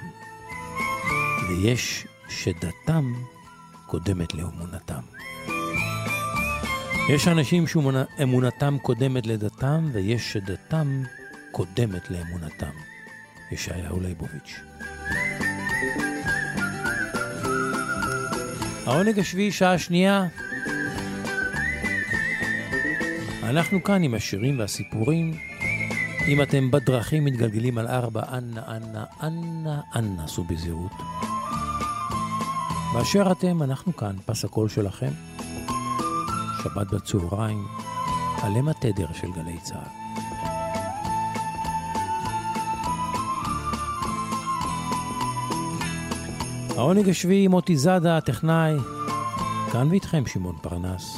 [1.49, 3.13] ויש שדתם
[3.87, 5.03] קודמת לאמונתם.
[7.11, 11.03] יש אנשים שאמונתם קודמת לדתם, ויש שדתם
[11.53, 12.94] קודמת לאמונתם.
[13.51, 14.61] ישעיהו ליבוביץ'.
[18.87, 20.27] העונג השביעי, שעה שנייה.
[23.43, 25.33] אנחנו כאן עם השירים והסיפורים.
[26.29, 30.93] אם אתם בדרכים מתגלגלים על ארבע, אנא, אנא, אנא, אנא, עשו בזהירות.
[32.95, 35.11] באשר אתם, אנחנו כאן, פס הקול שלכם.
[36.63, 37.67] שבת בצהריים,
[38.43, 40.24] עלם התדר של גלי צה"ל.
[46.77, 48.75] העונג השביעי, מוטי זאדה, הטכנאי.
[49.73, 51.17] כאן ואיתכם שמעון פרנס.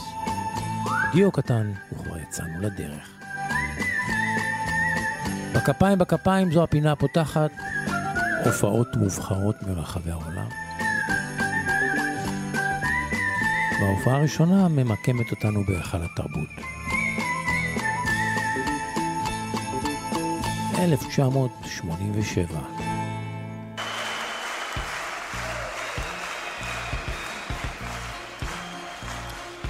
[1.13, 3.11] דיו קטן, וכבר יצאנו לדרך.
[5.55, 7.51] בכפיים בכפיים זו הפינה הפותחת,
[8.45, 10.49] הופעות מובחרות מרחבי העולם.
[13.81, 16.49] בהופעה הראשונה ממקמת אותנו בהיכל התרבות.
[20.79, 22.76] 1987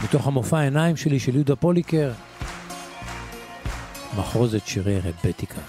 [0.09, 2.13] מתוך המופע העיניים שלי של יהודה פוליקר,
[4.19, 5.61] מחרוזת שירי רבטיקה.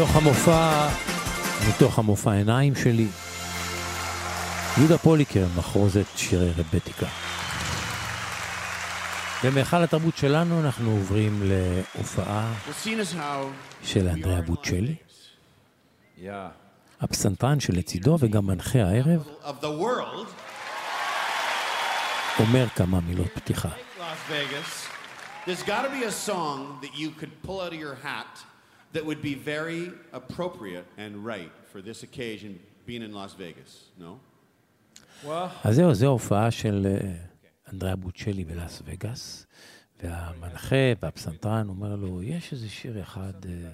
[0.00, 0.88] מתוך המופע,
[1.68, 3.06] מתוך המופע עיניים שלי,
[4.78, 7.06] יהודה פוליקר, מחרוזת שירי רבטיקה.
[9.44, 12.52] במהיכל התרבות שלנו אנחנו עוברים להופעה
[13.82, 14.94] של אנדריאה בוצ'לי,
[16.18, 16.28] yeah,
[17.00, 19.28] הפסנתרן שלצידו וגם מנחה הערב,
[22.38, 23.68] אומר כמה מילות פתיחה.
[23.98, 24.86] Las Vegas,
[25.46, 28.50] there's got to be a song that you could pull out of your hat
[28.92, 33.90] that would be very appropriate and right for this occasion, being in Las Vegas.
[33.98, 34.18] No?
[35.64, 37.12] אז זהו, זו הופעה של אה,
[37.72, 39.46] אנדריאה בוצ'לי בלאס וגאס,
[40.02, 43.70] והמנחה והפסנתרן אומר לו, יש איזה שיר אחד, אה,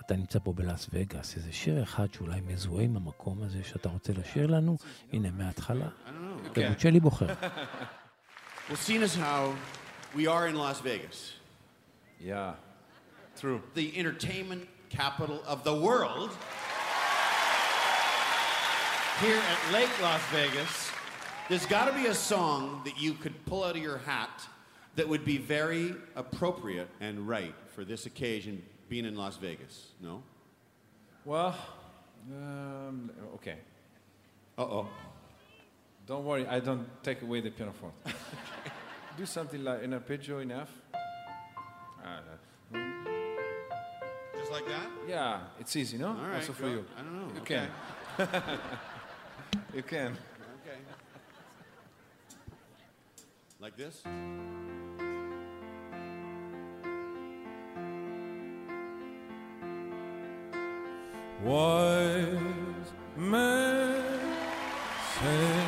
[0.00, 4.12] אתה נמצא פה בלאס וגאס, איזה שיר אחד שאולי מזוהה עם המקום הזה שאתה רוצה
[4.12, 4.76] לשיר לנו,
[5.12, 5.88] הנה מההתחלה.
[6.56, 7.26] ובוצ'לי בוחר.
[8.68, 9.54] Well, seeing as how
[10.14, 11.32] we are in Las Vegas.
[12.20, 12.54] Yeah,
[13.42, 13.60] true.
[13.74, 16.30] The entertainment capital of the world.
[19.18, 20.92] Here at Lake Las Vegas,
[21.48, 24.46] there's got to be a song that you could pull out of your hat
[24.94, 29.88] that would be very appropriate and right for this occasion, being in Las Vegas?
[30.00, 30.22] No?
[31.24, 31.56] Well,
[32.30, 33.56] um, okay.
[34.56, 34.88] Uh oh.
[36.06, 37.96] Don't worry, I don't take away the pianoforte.
[39.16, 40.81] Do something like an arpeggio in F.
[44.52, 44.86] like that?
[45.08, 46.08] yeah, it's easy, no?
[46.08, 46.84] All right, also for go- you.
[46.98, 47.66] I don't know, You okay.
[48.16, 48.28] can.
[49.74, 50.12] you can.
[50.62, 50.78] Okay.
[53.60, 54.02] Like this?
[61.44, 64.04] Wise men
[65.14, 65.64] say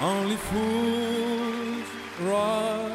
[0.00, 1.88] only fools
[2.20, 2.89] rush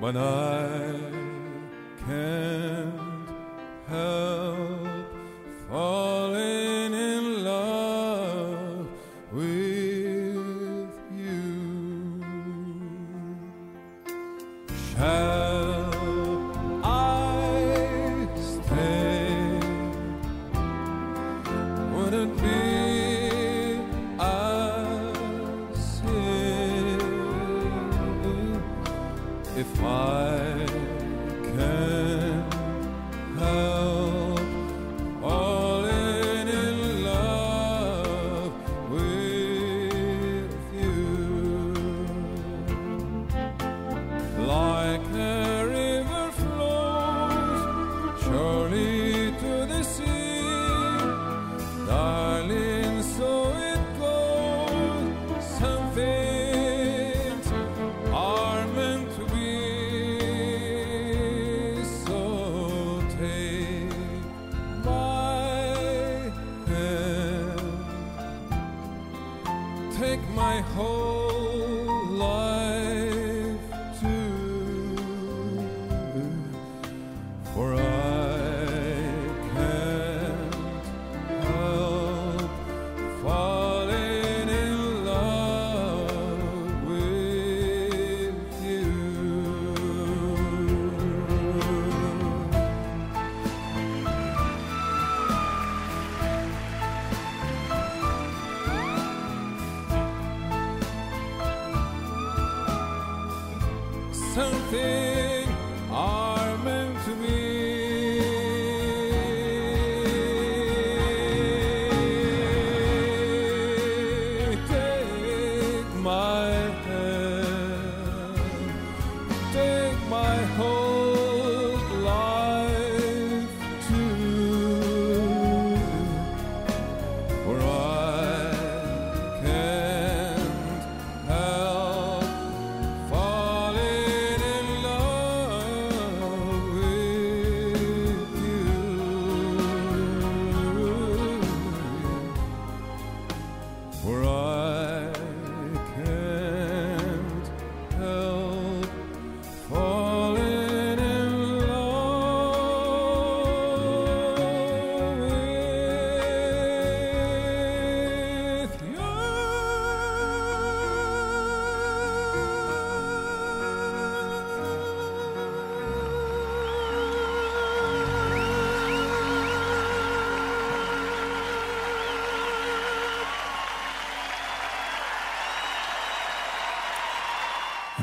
[0.00, 0.96] but I
[2.06, 3.28] can't
[3.86, 5.06] help
[5.68, 5.99] falling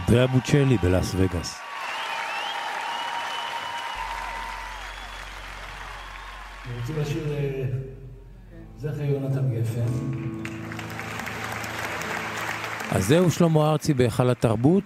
[0.07, 1.59] אנדריאה בוצ'לי בלאס וגאס.
[6.79, 7.65] רוצים לשיר אה,
[8.77, 9.85] זכר יונתן גפן.
[12.91, 14.83] אז זהו שלמה ארצי בהיכל התרבות.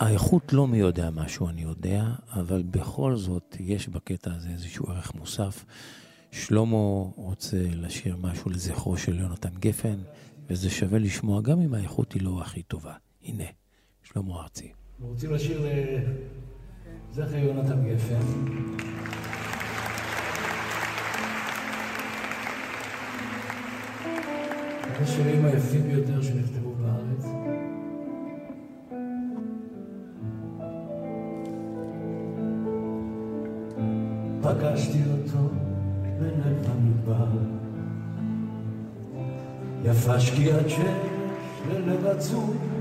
[0.00, 5.14] האיכות לא מי יודע משהו, אני יודע, אבל בכל זאת יש בקטע הזה איזשהו ערך
[5.14, 5.64] מוסף.
[6.30, 9.98] שלמה רוצה לשיר משהו לזכרו של יונתן גפן,
[10.48, 12.92] וזה שווה לשמוע גם אם האיכות היא לא הכי טובה.
[13.24, 13.44] הנה,
[14.04, 14.72] שלמה ארצי.
[15.00, 15.98] רוצים לשיר אה,
[17.12, 18.20] זכר יונתן גפן.
[24.92, 27.26] אחד השירים היפים ביותר שנכתבו בארץ.
[34.42, 35.48] פגשתי אותו
[36.18, 37.26] בלב המדבר,
[39.84, 41.14] יפה שקיעת שמש
[41.70, 42.73] ללב עצוב,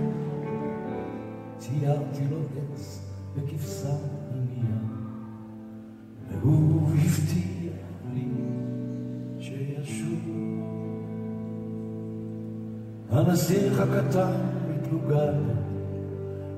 [1.80, 3.02] ציירתי לו עץ
[3.36, 3.96] בכבשה
[4.32, 4.78] ענייה,
[6.30, 7.74] והוא הבטיח
[8.14, 8.28] לי
[9.40, 10.20] שישוב.
[13.10, 14.34] הנסיך הקטן
[14.70, 15.34] מתלוגל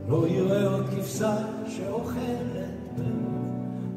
[0.08, 1.38] לא יראה עוד כבשה
[1.68, 3.16] שאוכלת ברך,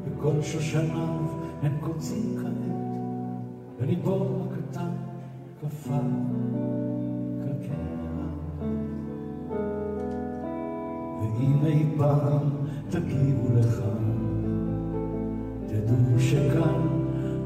[0.05, 1.19] וכל שושניו
[1.61, 2.75] הם קוצים כעת,
[3.79, 4.91] וליבו הקטן
[5.61, 5.99] קפא
[7.43, 7.98] כקרח.
[11.39, 12.49] ואם אי פעם
[12.89, 14.05] תגיעו לכאן,
[15.67, 16.87] תדעו שכאן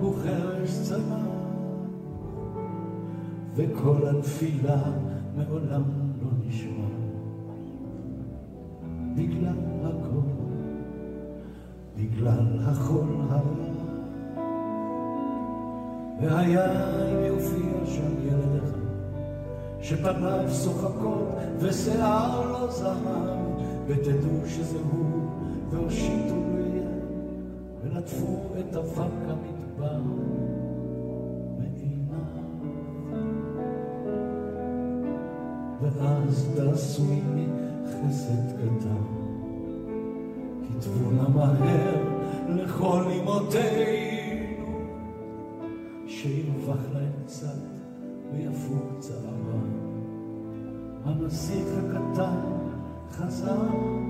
[0.02, 1.20] הוא חרש צמא,
[3.56, 4.82] וכל הנפילה
[5.36, 5.84] מעולם
[6.22, 6.88] לא נשמע.
[9.16, 10.28] בגלל הכל,
[11.98, 13.74] בגלל החול הרע.
[16.22, 16.72] והיה
[17.12, 18.80] אם יופיע שם ילד אחד,
[19.82, 21.28] שפניו שוחקות
[21.60, 23.54] ושיער לא זהב,
[23.88, 25.30] ותדעו שזה הוא,
[25.70, 26.88] והושיטו לו יד,
[27.84, 30.02] ולטפו את אבק המדבר.
[35.84, 37.48] ואז תעשו עימי
[37.86, 39.04] חסד קטן,
[40.64, 42.04] כתבו נא מהר
[42.50, 44.80] לכל אמותינו,
[46.08, 47.58] שירווח להם קצת
[48.34, 49.70] ויפוג צערם.
[51.06, 52.63] הנסיך הקטן
[53.12, 54.04] חזר אלינו.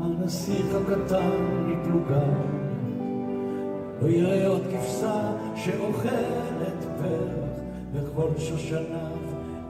[0.00, 1.30] הנסיך הקטן
[1.66, 2.24] מפלוגה,
[4.02, 7.50] לא יראה עוד כבשה שאוכלת פרח,
[7.92, 9.16] וכל שושניו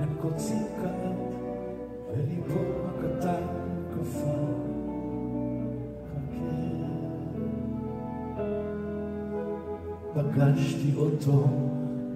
[0.01, 1.16] הם קוצים כעת,
[2.12, 3.43] וליבו הקטן
[3.94, 4.60] כפר.
[10.14, 11.47] פגשתי אותו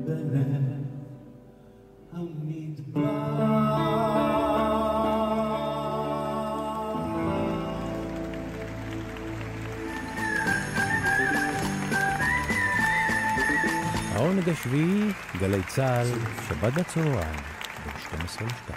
[0.06, 0.83] בלב
[14.14, 15.10] העונג השביעי,
[15.40, 16.06] גלי צה"ל,
[16.48, 17.40] שבת בצהריים,
[17.86, 18.74] ב-12 ל-2.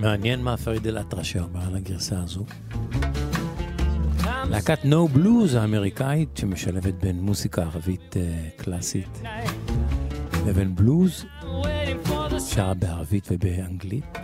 [0.00, 2.44] מעניין מה פריד אל-אטרש אומר על הגרסה הזו.
[4.50, 9.22] להקת נו בלוז האמריקאית שמשלבת בין מוסיקה ערבית uh, קלאסית
[10.46, 11.24] לבין בלוז,
[12.38, 14.18] שרה בערבית ובאנגלית.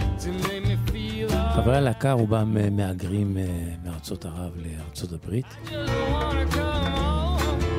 [1.54, 5.46] חברי הלהקה רובם uh, מהגרים uh, מארצות ערב לארצות הברית.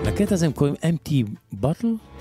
[0.05, 1.29] לקטע הזה הם קוראים Empty
[1.61, 2.17] Bottle.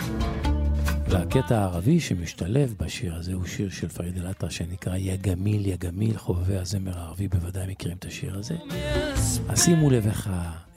[1.09, 6.17] והקטע הערבי שמשתלב בשיר הזה הוא שיר של פריד אל שנקרא יא גמיל, יא גמיל,
[6.17, 8.57] חובבי הזמר הערבי בוודאי מכירים את השיר הזה.
[9.49, 10.31] אז שימו לב איך,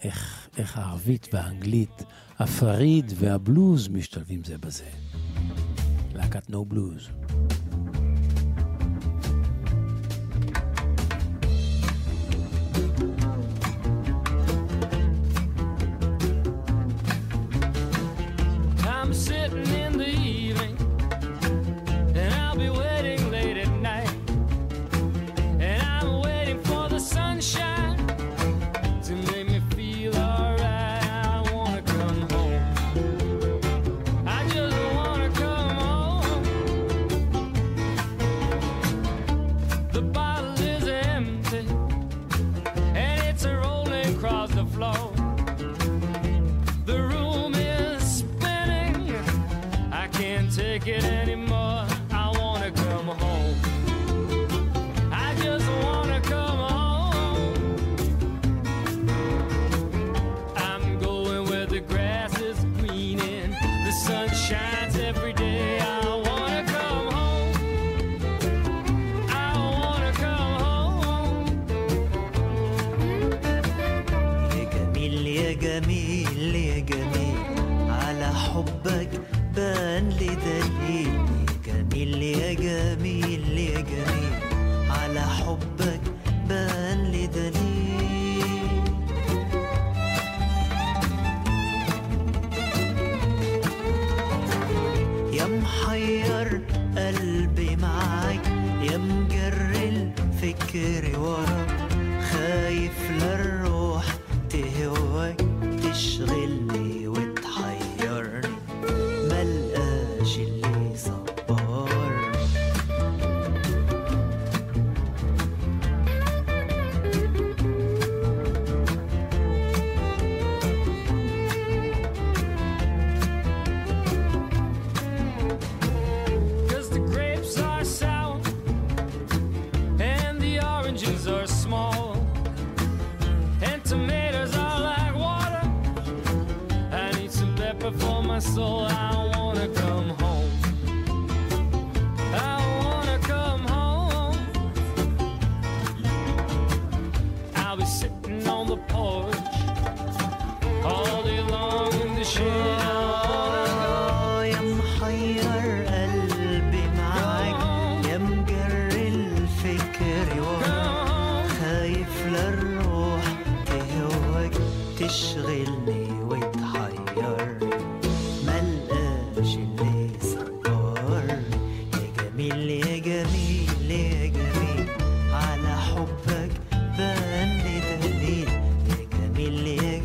[0.04, 2.04] איך, איך הערבית והאנגלית,
[2.40, 4.90] הפריד והבלוז משתלבים זה בזה.
[6.14, 7.10] להקת נו בלוז.
[19.10, 20.78] I'm sitting in the evening,
[22.16, 22.99] and I'll be waiting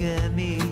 [0.05, 0.64] me.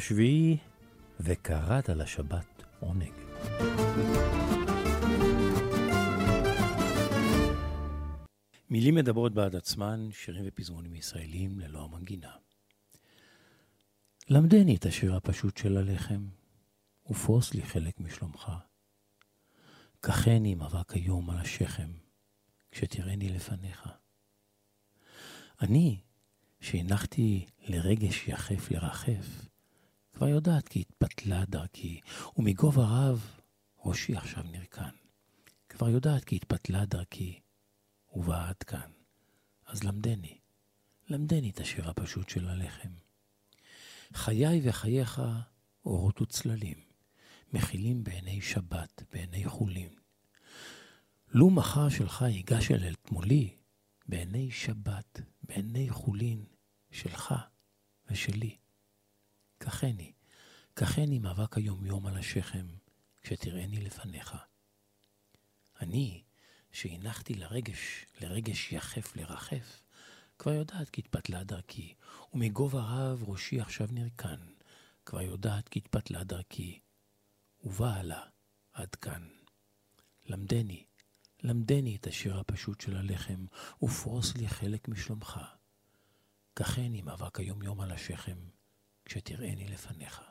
[0.00, 0.56] השביעי,
[1.20, 3.12] וקראת לשבת עונג.
[8.70, 12.32] מילים מדברות בעד עצמן, שירים ופזמונים ישראלים ללא המנגינה.
[14.28, 16.28] למדני את השיר הפשוט של הלחם,
[17.10, 18.52] ופרוס לי חלק משלומך.
[20.00, 21.90] קחני עם אבק היום על השכם,
[22.70, 23.88] כשתראני לפניך.
[25.60, 26.00] אני,
[26.60, 29.49] שהנחתי לרגש יחף לרחף,
[30.20, 32.00] כבר יודעת כי התפתלה דרכי,
[32.36, 33.40] ומגובה רב
[33.84, 34.90] ראשי עכשיו נרקן.
[35.68, 37.40] כבר יודעת כי התפתלה דרכי,
[38.12, 38.90] ובאה עד כאן.
[39.66, 40.38] אז למדני,
[41.08, 42.88] למדני את השיר הפשוט של הלחם.
[44.14, 45.22] חיי וחייך
[45.84, 46.78] אורות וצללים,
[47.52, 49.94] מכילים בעיני שבת, בעיני חולין.
[51.28, 53.56] לו מחר שלך ייגש אל תמולי,
[54.06, 56.44] בעיני שבת, בעיני חולין,
[56.90, 57.34] שלך
[58.10, 58.59] ושלי.
[59.62, 60.12] קחני,
[60.74, 62.66] קחני מאבק היומיום על השכם,
[63.22, 64.36] כשתראני לפניך.
[65.80, 66.22] אני,
[66.72, 69.82] שהנחתי לרגש, לרגש יחף לרחף,
[70.38, 71.94] כבר יודעת כי התפתלה דרכי,
[72.34, 74.40] ומגובה רב ראשי עכשיו נרקן,
[75.06, 76.80] כבר יודעת כי התפתלה דרכי,
[77.64, 78.22] ובאה לה
[78.72, 79.28] עד כאן.
[80.26, 80.84] למדני,
[81.42, 83.46] למדני את השיר הפשוט של הלחם,
[83.82, 85.40] ופרוס לי חלק משלומך.
[86.54, 88.38] קחני מאבק היומיום על השכם,
[89.10, 90.22] כשתראני לפניך.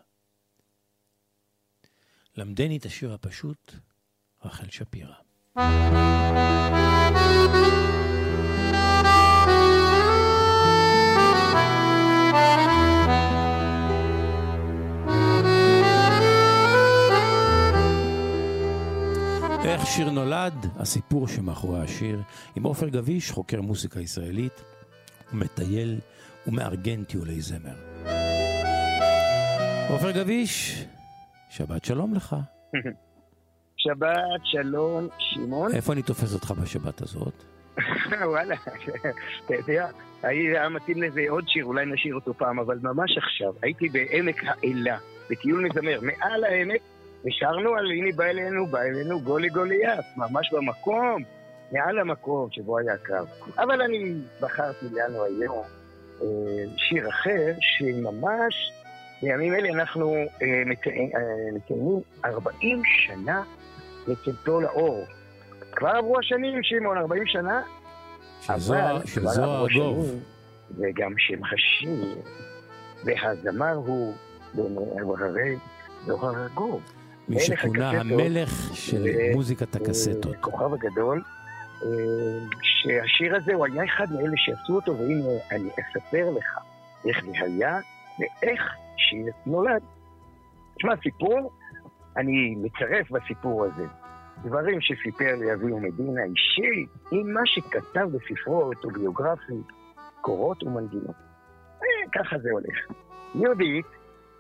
[2.38, 3.74] למדני את השיר הפשוט,
[4.46, 5.14] רחל שפירא.
[19.64, 22.22] איך שיר נולד, הסיפור שמאחורי השיר,
[22.56, 24.62] עם עופר גביש, חוקר מוזיקה ישראלית,
[25.34, 26.00] מטייל
[26.48, 27.89] ומארגן טיולי זמר.
[29.90, 30.86] עופר גביש,
[31.50, 32.36] שבת שלום לך.
[33.78, 35.76] שבת, שלום, שמעון.
[35.76, 37.34] איפה אני תופס אותך בשבת הזאת?
[38.32, 38.56] וואלה,
[39.46, 39.88] אתה יודע,
[40.24, 44.98] היה מתאים לזה עוד שיר, אולי נשאיר אותו פעם, אבל ממש עכשיו, הייתי בעמק האלה,
[45.30, 46.82] בטיול מזמר, מעל העמק,
[47.26, 51.24] ושרנו על הנה בא אלינו, בא אלינו גולי גוליית, ממש במקום,
[51.72, 53.28] מעל המקום שבו היה הקרב.
[53.58, 55.66] אבל אני בחרתי לנו היום
[56.22, 56.28] אה,
[56.78, 58.72] שיר אחר, שממש
[59.22, 61.22] בימים אלה אנחנו אה, מציינים אה,
[61.54, 63.44] מציינים 40 שנה
[64.08, 65.06] לצאתו לאור.
[65.72, 67.62] כבר עברו השנים, שמעון, 40 שנה?
[69.56, 70.06] ארגוב.
[70.06, 70.20] השנים,
[70.78, 72.22] וגם שם השיר,
[73.06, 74.14] והזמר הוא
[74.54, 75.56] במעברי
[76.06, 76.82] זוהר ארגוב.
[77.30, 80.36] מי שכונה המלך של ו- מוזיקת הקסטות.
[80.42, 81.24] כוכב הגדול,
[81.84, 81.88] אה,
[82.62, 86.58] שהשיר הזה הוא היה אחד מאלה שעשו אותו, והנה אני אספר לך
[87.08, 87.80] איך זה היה
[88.20, 88.62] ואיך
[89.10, 89.82] שיר נולד.
[90.76, 91.52] תשמע, סיפור,
[92.18, 93.86] אני מצרף בסיפור הזה
[94.44, 99.62] דברים שסיפר לי אביהו מדינה אישי, עם מה שכתב בספרו האוטוביוגרפי,
[100.22, 101.16] קורות ומנגינות.
[101.84, 103.00] אה, ככה זה הולך.
[103.36, 103.86] יהודית,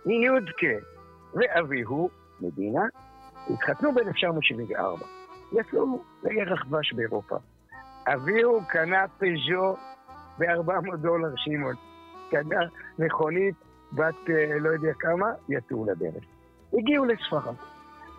[0.05, 0.85] מיודקה
[1.33, 2.09] ואביהו
[2.41, 2.81] מדינה
[3.49, 3.91] התחתנו
[10.39, 11.75] ב-400 דולר, שמעון.
[12.29, 12.59] קנה
[12.99, 13.55] מכונית
[13.93, 16.23] בת אה, לא יודע כמה, יצאו לדרך.
[16.73, 17.55] הגיעו לספרד.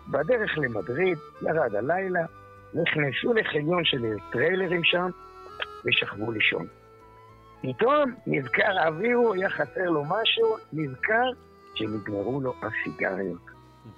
[0.07, 2.25] בדרך למדריד, ירד הלילה,
[2.73, 5.09] נכנסו לחניון של טריילרים שם,
[5.85, 6.67] ושכבו לישון.
[7.61, 11.29] פתאום נזכר אביהו, היה חסר לו משהו, נזכר
[11.73, 13.45] שנגמרו לו הסיגריות.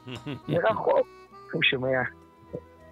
[0.49, 1.07] מרחוק,
[1.51, 2.01] הוא שומע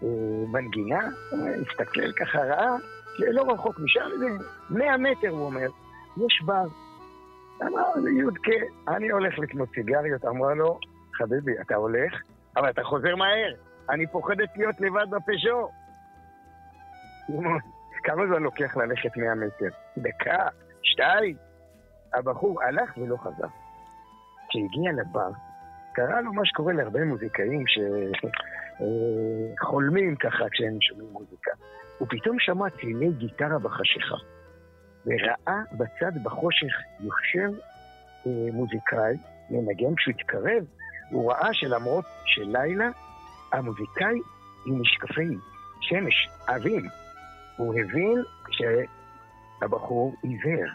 [0.04, 0.08] אה,
[0.48, 1.00] מנגינה,
[1.32, 2.76] הסתכל ככה ראה,
[3.20, 4.26] לא רחוק משם, זה
[4.70, 5.68] 100 מטר, הוא אומר,
[6.18, 6.66] יש בר.
[7.62, 10.26] אמר יודקה, אני הולך לקנות סיגריות.
[10.26, 10.80] אמרה לו,
[11.14, 12.22] חביבי, אתה הולך,
[12.58, 13.54] אבל אתה חוזר מהר.
[13.90, 15.70] אני פוחדת להיות לבד בפז'ו.
[18.04, 19.70] כמה זמן לוקח ללכת 100 מטר?
[19.98, 20.48] דקה,
[20.84, 21.36] שתיים.
[22.14, 23.48] הבחור הלך ולא חזר.
[24.50, 25.32] כשהגיע לבר,
[25.94, 27.64] קרה לו מה שקורה להרבה מוזיקאים
[29.60, 31.52] שחולמים ככה כשהם שומעים מוזיקה.
[31.98, 34.16] הוא פתאום שמע צלילי גיטרה בחשיכה,
[35.06, 37.58] וראה בצד בחושך יושב
[38.28, 39.18] אה, מוזיקאי,
[39.50, 40.66] מנגן, כשהוא התקרב,
[41.10, 42.90] הוא ראה שלמרות שלילה,
[43.52, 44.20] המוזיקאי
[44.66, 45.38] עם משקפי
[45.82, 46.86] שמש עבים.
[47.58, 50.68] הוא הבין שהבחור עיוור,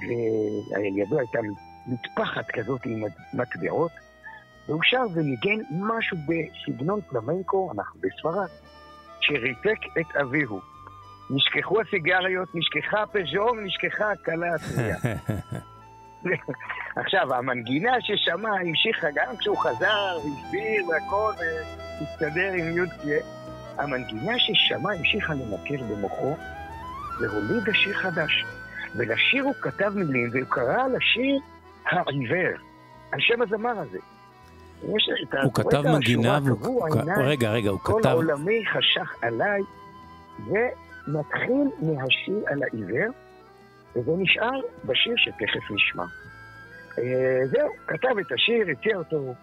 [0.00, 1.38] ועל ידו הייתה
[1.86, 3.02] מטפחת כזאת עם
[3.34, 3.92] מטבעות,
[4.68, 8.48] והוא שר וניגן משהו בסגנון פלמנקו, אנחנו בספרד,
[9.20, 10.73] שריתק את אביהו.
[11.30, 14.96] נשכחו הסיגריות, נשכחה הפז'ו ונשכחה הכלה הטריה.
[16.96, 21.32] עכשיו, המנגינה ששמע המשיכה גם כשהוא חזר, הסביר והכל,
[22.00, 23.18] והסתדר עם יודקיה.
[23.78, 26.36] המנגינה ששמע המשיכה למכר במוחו,
[27.20, 28.44] והולידה שיר חדש.
[28.96, 31.38] ולשיר הוא כתב מילים, והוא קרא לשיר
[31.86, 32.58] העיוור,
[33.12, 33.98] על שם הזמר הזה.
[35.44, 39.60] הוא כתב מנגינה, והוא- "קבעו הוא- עיניי, רגע, רגע, הוא כל כתב- עולמי חשך עליי,
[41.08, 43.12] ונתחיל מהשיר על העיוור,
[43.96, 46.04] וזה נשאר בשיר שתכף נשמע.
[46.98, 49.34] אה, זהו, כתב את השיר, הציע אותו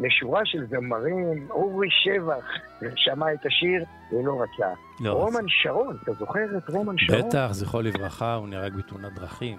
[0.00, 2.44] לשורה של זמרים, אורי שבח
[2.96, 4.70] שמע את השיר ולא רצה.
[5.00, 7.28] לא רומן שרון, אתה זוכר את רומן שרון?
[7.28, 9.58] בטח, זכרו לברכה, הוא נהרג בתאונת דרכים.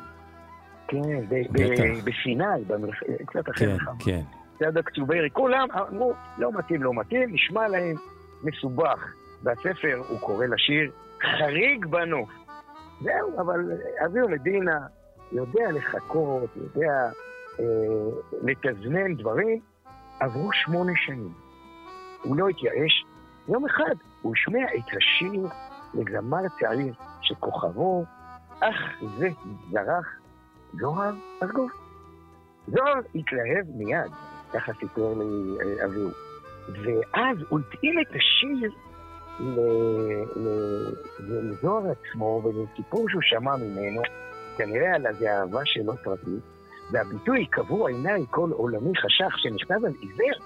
[0.87, 1.83] כן, ב- בטח.
[1.83, 3.93] ב- בסיני, במלח- קצת אחרי כן, מלחמה.
[4.05, 4.21] כן.
[4.59, 7.95] צד הקצוברי, כולם אמרו, לא מתאים, לא מתאים, נשמע להם
[8.43, 9.13] מסובך.
[9.43, 10.91] בספר הוא קורא לשיר
[11.21, 12.29] חריג בנוף.
[13.01, 13.71] זהו, אבל
[14.05, 14.79] אביהו מדינה
[15.31, 17.11] יודע לחכות, יודע
[17.59, 17.65] אה,
[18.43, 19.59] לתזמן דברים.
[20.19, 21.33] עברו שמונה שנים.
[22.23, 23.05] הוא לא התייאש.
[23.47, 25.47] יום אחד הוא השמיע את השיר
[25.93, 28.05] לזמר צעיר שכוכבו,
[28.59, 28.75] אך
[29.17, 29.29] זה
[29.71, 30.07] זרח,
[30.79, 31.71] זוהר ארגוב.
[32.67, 34.11] זוהר התלהב מיד,
[34.53, 36.09] ככה סיפר לי אה, אביהו.
[36.67, 38.71] ואז הוא התאים את השיר
[41.19, 44.01] לזוהר עצמו ולסיפור שהוא שמע ממנו,
[44.57, 46.43] כנראה על איזה אהבה שלו פרטית,
[46.91, 50.45] והביטוי קבעו עיניי כל עולמי חשך שנכתב על עיוור,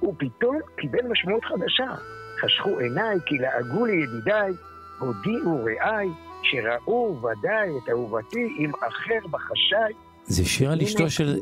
[0.00, 1.94] הוא פתאום קיבל משמעות חדשה.
[2.40, 4.52] חשכו עיניי כי לעגו לי ידידיי,
[4.98, 6.08] הודיעו רעיי,
[6.42, 9.92] שראו ודאי את אהובתי עם אחר בחשאי.
[10.24, 11.36] זה שיר על אשתו של...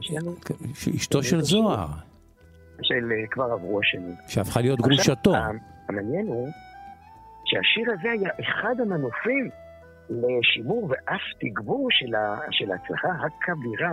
[0.96, 1.86] אשתו של זוהר,
[2.82, 4.14] של אה, כבר עברו השנים.
[4.28, 5.32] שהפכה להיות גרושתו.
[5.88, 6.48] המעניין הוא
[7.54, 9.50] שהשיר הזה היה אחד המנופים
[10.10, 13.92] לשימור ואף תגבור של, ה, של ההצלחה הכבירה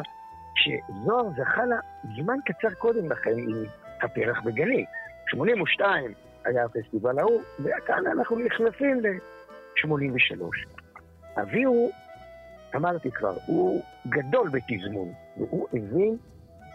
[0.55, 1.75] שזוהר זכה לה
[2.15, 3.63] זמן קצר קודם לכן עם
[4.01, 4.85] הפרח בגני.
[5.27, 6.13] 82
[6.45, 10.43] היה הפסטיבל ההוא, וכאן אנחנו נכנסים ל-83.
[11.41, 11.91] אביהו,
[12.75, 16.17] אמרתי כבר, הוא גדול בתזמון, והוא הבין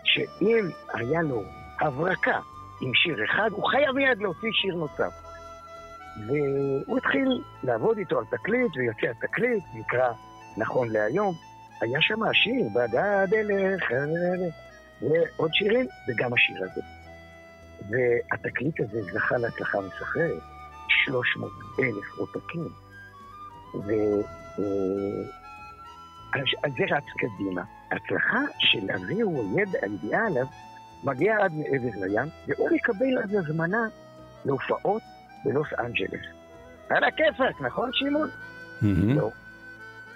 [0.04, 0.64] שאם
[0.94, 1.42] היה לו
[1.80, 2.38] הברקה
[2.82, 5.25] עם שיר אחד, הוא חייב מיד להוציא שיר נוסף.
[6.26, 10.12] והוא התחיל לעבוד איתו על תקליט, ויוצא התקליט, נקרא
[10.56, 11.34] נכון להיום.
[11.80, 13.84] היה שם השיר, בדד אלך,
[15.02, 16.80] ועוד שירים, וגם השיר הזה.
[17.90, 20.42] והתקליט הזה זכה להצלחה מסחררת,
[20.88, 22.68] 300 אלף עותקים.
[26.34, 27.62] אז זה רץ קדימה.
[27.90, 30.46] ההצלחה של אביהו, הידע, הידיעה עליו,
[31.04, 33.88] מגיעה עד מעבר לים, והוא מקבל אז הזמנה
[34.44, 35.02] להופעות
[35.46, 36.20] בלוס אנג'לס.
[36.90, 38.28] על הכיפאק, נכון שמעון?
[39.16, 39.30] לא.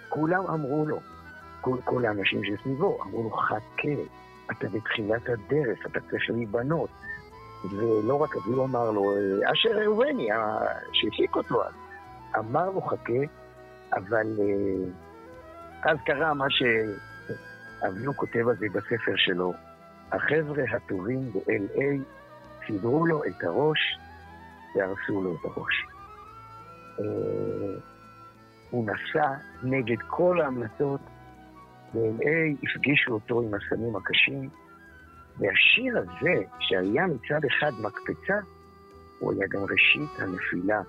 [0.08, 1.00] כולם אמרו לו,
[1.60, 3.88] כל, כל האנשים שסביבו, אמרו לו, חכה,
[4.50, 6.90] אתה בתחילת הדרך, אתה צריך להיבנות.
[7.70, 10.58] ולא רק אביהו אמר לו, אה, אשר ראובני, ה-
[10.92, 11.72] שהפיק אותו אז,
[12.38, 13.12] אמר לו, חכה,
[13.92, 14.90] אבל אה,
[15.90, 19.52] אז קרה מה שאביהו כותב על זה בספר שלו.
[20.12, 21.82] החבר'ה הטובים ב-LA
[22.66, 23.98] סידרו לו את הראש
[24.74, 25.86] והרסו לו את הראש.
[27.00, 27.04] אה,
[28.70, 29.32] הוא נסע
[29.62, 31.00] נגד כל ההמלצות,
[31.94, 32.18] והם
[32.62, 34.48] הפגישו אותו עם הסמים הקשים,
[35.38, 38.38] והשיר הזה, שהיה מצד אחד מקפצה,
[39.18, 40.82] הוא היה גם ראשית הנפילה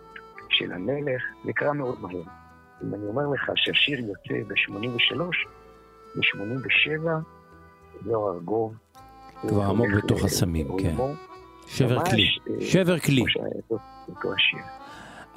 [0.49, 1.21] של המלך,
[1.55, 2.23] קרה מאוד מהר.
[2.83, 5.17] אם אני אומר לך שהשיר יוצא ב-83,
[6.15, 7.09] ב-87,
[8.05, 8.73] זוהר ארגוב.
[9.47, 10.95] כבר עמוק בתוך הסמים, כן.
[11.75, 13.23] שבר כלי, אה, שבר כלי.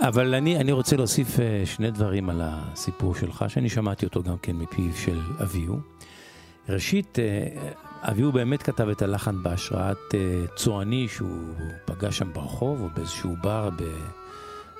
[0.00, 4.38] אבל אני, אני רוצה להוסיף אה, שני דברים על הסיפור שלך, שאני שמעתי אותו גם
[4.38, 5.76] כן מפיו של אביהו.
[6.68, 7.70] ראשית, אה,
[8.02, 10.14] אביהו באמת כתב את הלחן בהשראת
[10.56, 11.54] צועני שהוא
[11.84, 14.08] פגש שם ברחוב או באיזשהו בר ב-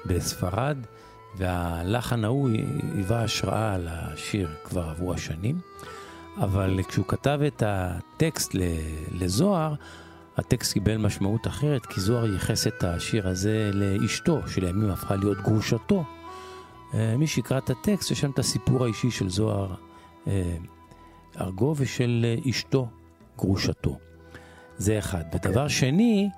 [0.07, 0.77] בספרד,
[1.37, 2.51] והלחן ההוא
[2.95, 5.59] היווה השראה על השיר כבר עברו השנים.
[6.37, 8.57] אבל כשהוא כתב את הטקסט
[9.13, 9.75] לזוהר,
[10.37, 16.05] הטקסט קיבל משמעות אחרת, כי זוהר ייחס את השיר הזה לאשתו, שלימים הפכה להיות גרושתו.
[16.95, 19.75] אה, מי שיקרא את הטקסט, יש שם את הסיפור האישי של זוהר
[20.27, 20.57] אה,
[21.41, 22.89] ארגוב ושל אשתו,
[23.39, 23.99] גרושתו.
[24.79, 25.25] זה אחד.
[25.35, 26.29] ודבר שני,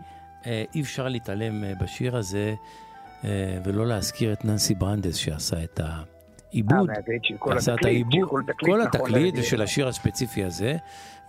[0.46, 2.54] אה, אי אפשר להתעלם בשיר הזה
[3.64, 5.80] ולא להזכיר את ננסי ברנדס שעשה את
[6.56, 6.90] העיבוד.
[6.90, 9.40] אה, של עשה את העיבוד, של כל תקליט, כל נכון, התקליט להביא.
[9.40, 10.76] ושל השיר הספציפי הזה,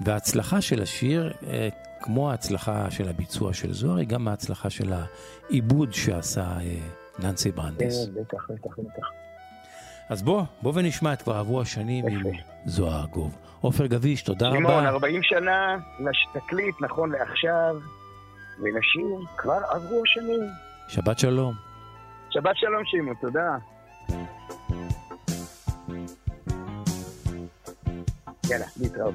[0.02, 1.70] וההצלחה של השיר, אה,
[2.02, 6.78] כמו ההצלחה של הביצוע של זוהר, היא גם ההצלחה של העיבוד שעשה אה,
[7.20, 8.06] ננסי ברנדס.
[8.06, 9.08] כן, בטח, בטח, בטח.
[10.10, 12.22] אז בוא, בוא ונשמע את כבר עברו השנים עם
[12.66, 13.38] זוהר ארגוב.
[13.62, 14.90] עופר גביש, תודה לימון, רבה.
[14.90, 17.76] 40 שנה לתקליט, נכון לעכשיו,
[18.60, 20.50] ולשיר כבר עברו השנים.
[20.88, 21.54] שבת שלום.
[22.30, 23.58] שבת שלום שמעון, תודה.
[28.48, 29.14] Ya listo.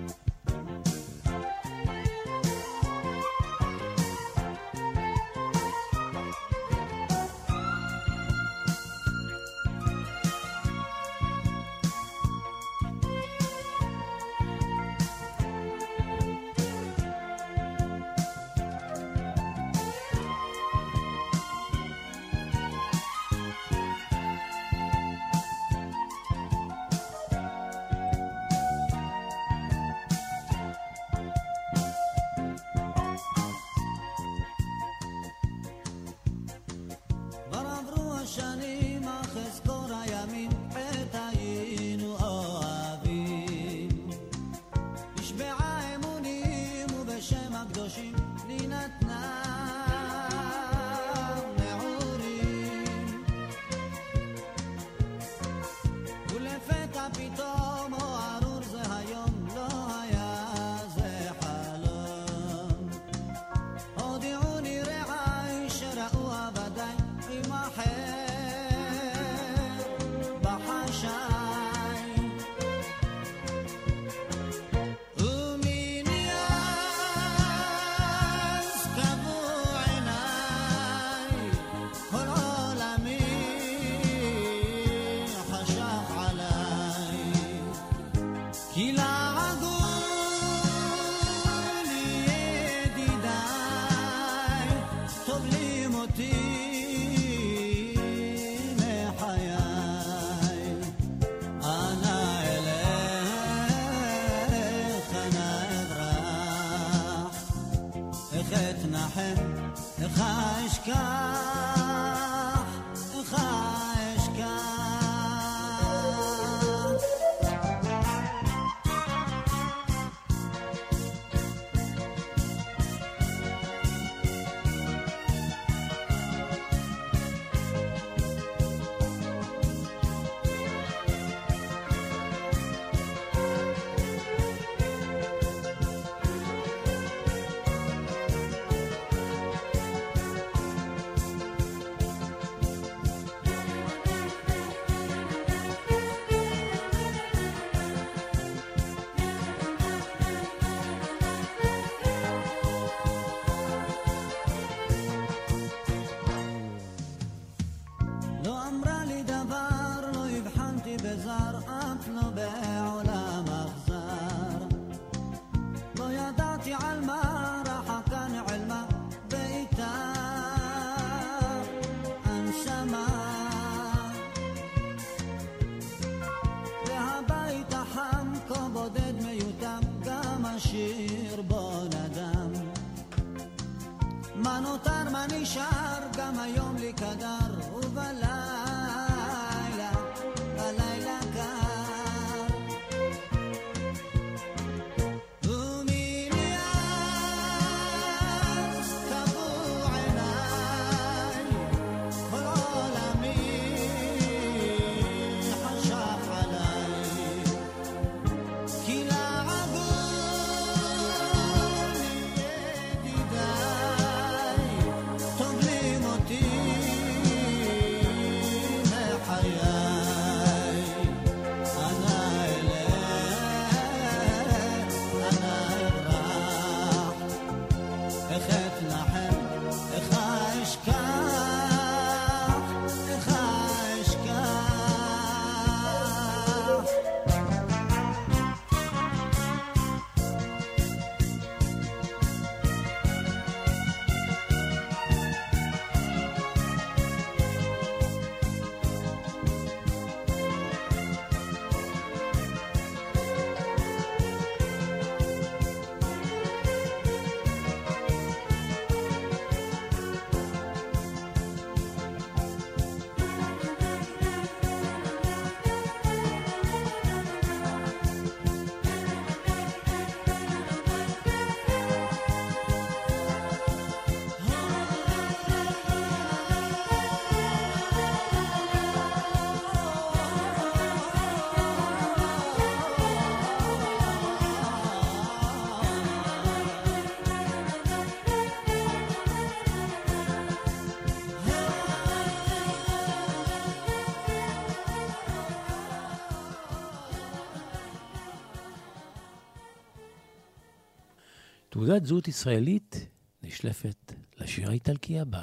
[301.93, 303.07] תעודת זהות ישראלית
[303.43, 305.43] נשלפת לשיר האיטלקי הבא.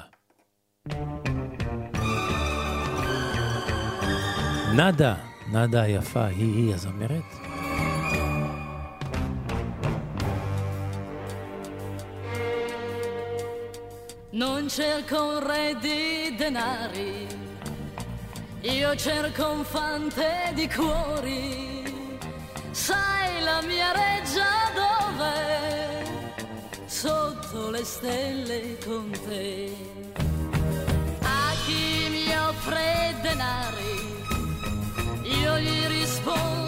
[4.76, 5.14] נאדה,
[5.52, 7.24] נאדה היפה, היא-היא הזמרת.
[14.32, 17.26] Non cerco un re di denari,
[18.62, 21.59] io cerco un fante di cuori.
[27.80, 29.74] le stelle con te.
[31.22, 33.94] A chi mi offre denari,
[35.22, 36.59] io gli rispondo.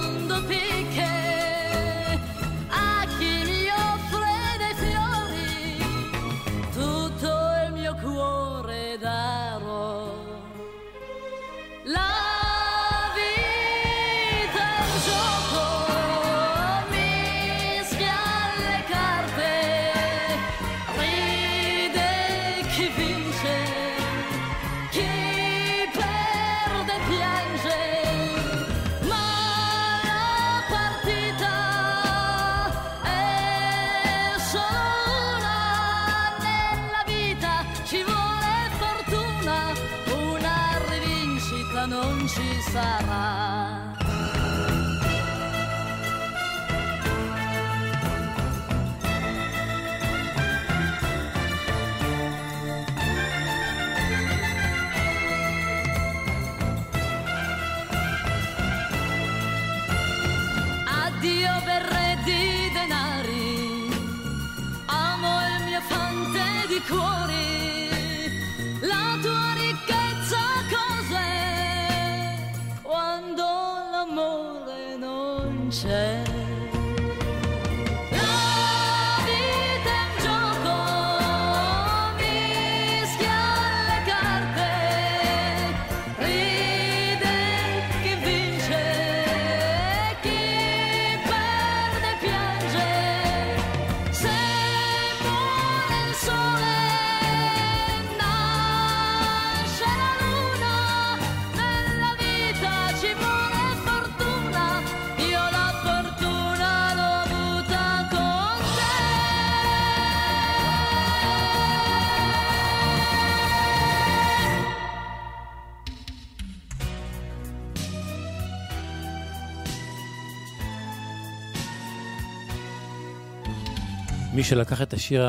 [124.42, 125.26] מי שלקח את השיר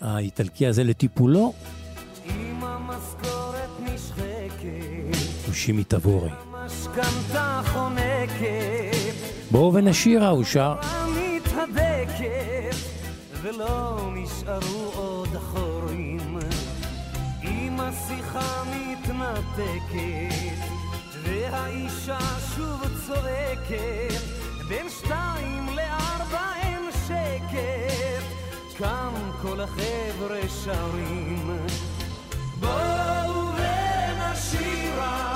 [0.00, 1.52] האיטלקי הזה לטיפולו
[5.46, 6.30] הוא שימי תבורי.
[9.50, 10.74] בואו ונשירה הוא שר.
[13.42, 16.38] ולא נשארו עוד חורים,
[17.44, 20.34] אם השיחה מתנתקת,
[21.22, 22.18] והאישה
[22.56, 24.20] שוב צועקת,
[24.68, 26.71] בין שתיים לארבע
[28.78, 29.12] קם
[29.42, 31.58] כל החבר'ה שרים.
[32.60, 35.31] בואו ונשירה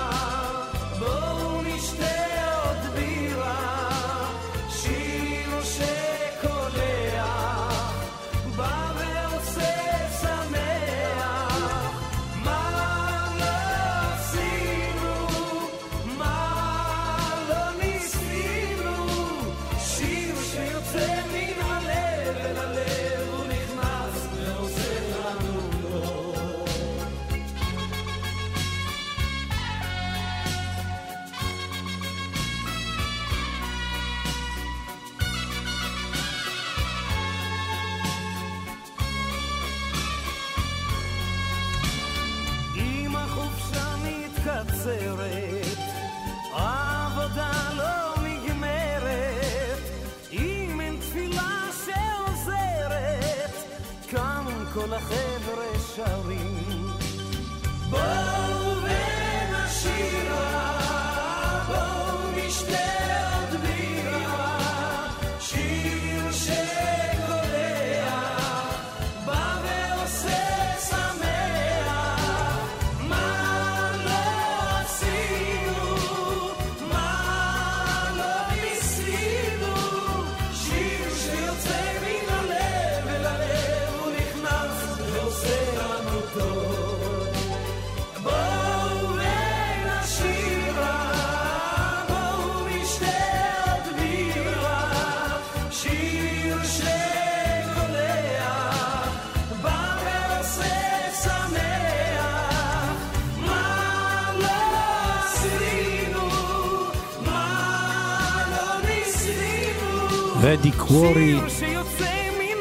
[54.97, 56.87] החבר'ה שרים.
[57.91, 58.26] בוא
[110.49, 111.41] רדי קוורי,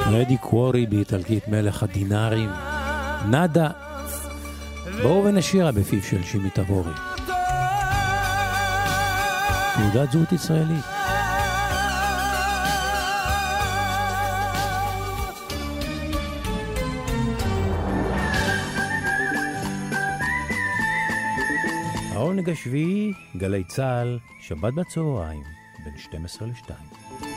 [0.05, 2.49] רדי קוורי באיטלקית מלך הדינארים,
[3.29, 3.69] נאדה.
[5.01, 6.91] בואו ונשירה בפיו של שימי תבורי.
[9.75, 10.85] תעודת זהות ישראלית.
[22.11, 25.43] העונג השביעי, גלי צה"ל, שבת בצהריים,
[25.83, 27.34] בין 12 ל-2.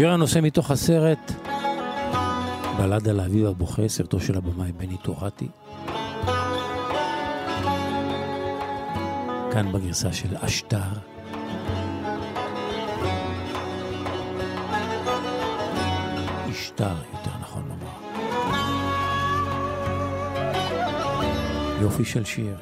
[0.00, 1.32] שיר הנושא מתוך הסרט
[2.78, 5.48] בלד על האביב הבוכה, סרטו של הבמאי בני טורטי.
[9.52, 10.78] כאן בגרסה של אשטר.
[16.50, 18.22] אשטר, יותר נכון לומר.
[21.82, 22.56] יופי של שיר.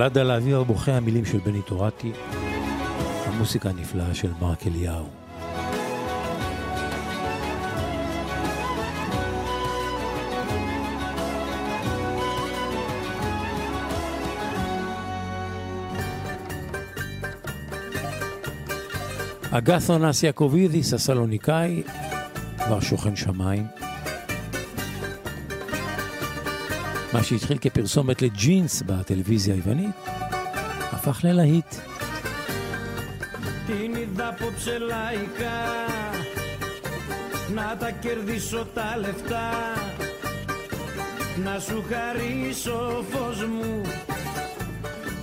[0.00, 2.12] בלד על האוויר הבוכה המילים של בני טורטי,
[3.26, 5.06] המוסיקה הנפלאה של מרק אליהו.
[19.50, 21.82] אגת'ונס יעקובידיס הסלוניקאי,
[22.58, 23.79] כבר שוכן שמיים.
[27.13, 29.95] מה שהתחיל כפרסומת לג'ינס בטלוויזיה היוונית,
[30.91, 31.75] הפך ללהיט.
[33.67, 35.61] Την είδα απόψε λαϊκά
[37.53, 39.49] Να τα κερδίσω τα λεφτά
[41.43, 43.81] Να σου χαρίσω φως μου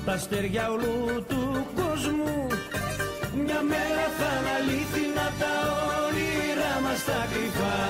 [0.05, 2.47] τα αστέρια όλου του κόσμου
[3.35, 5.55] μια μέρα θα είναι αλήθινα τα
[6.07, 7.81] όνειρά μας τα κρυφά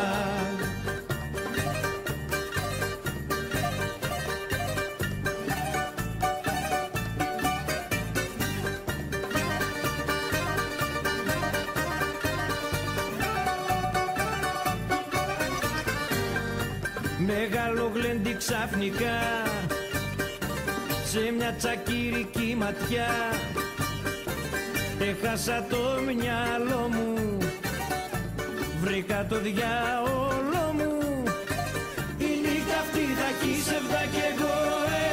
[17.69, 19.18] Μεγάλο γλέντι ξαφνικά
[21.06, 23.10] σε μια τσακυρική ματιά.
[24.99, 27.38] Έχασα το μυαλό μου
[28.81, 31.23] βρήκα το διάολο μου.
[32.18, 34.56] Η νύχτα αυτή θα κοίσευτα κι εγώ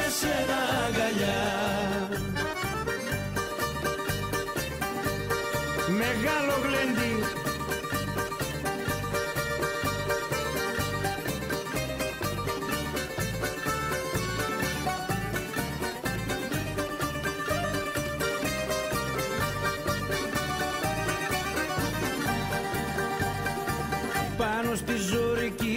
[0.05, 1.54] εσένα αγκαλιά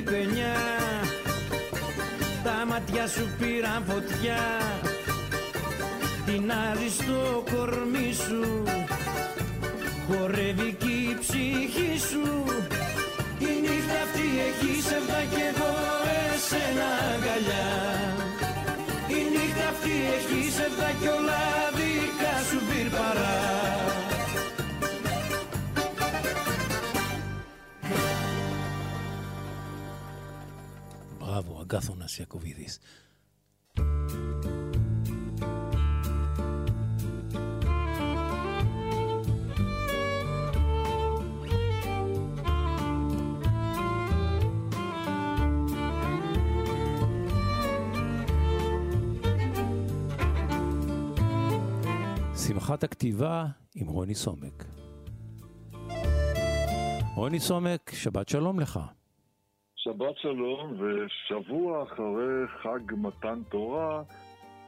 [0.09, 0.57] ζωρική πενιά.
[2.45, 4.41] Τα μάτια σου πήραν φωτιά.
[6.27, 8.63] Την άλλη στο κορμί σου.
[10.09, 12.45] Χορεύει κι η ψυχή σου.
[13.39, 15.73] Η νύχτα αυτή έχει σεβδά κι εγώ
[16.35, 17.69] εσένα αγκαλιά.
[19.09, 21.43] Η νύχτα αυτή έχει σεβδά κι όλα
[21.77, 23.68] δικά σου πυρπαρά
[31.69, 32.81] אגתונס יעקובידיס.
[52.47, 54.65] שמחת הכתיבה עם רוני סומק.
[57.15, 58.81] רוני סומק, שבת שלום לך.
[59.89, 64.03] שבת שלום, ושבוע אחרי חג מתן תורה,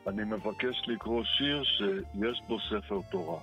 [0.06, 3.40] אני מבקש לקרוא שיר שיש בו ספר תורה.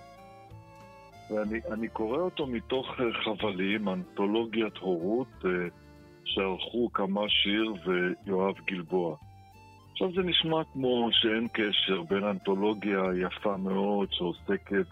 [1.29, 5.49] ואני אני קורא אותו מתוך אה, חבלים, אנתולוגיית הורות, אה,
[6.25, 9.15] שערכו כמה שיר ויואב גלבוע.
[9.91, 14.87] עכשיו זה נשמע כמו שאין קשר בין אנתולוגיה יפה מאוד שעוסקת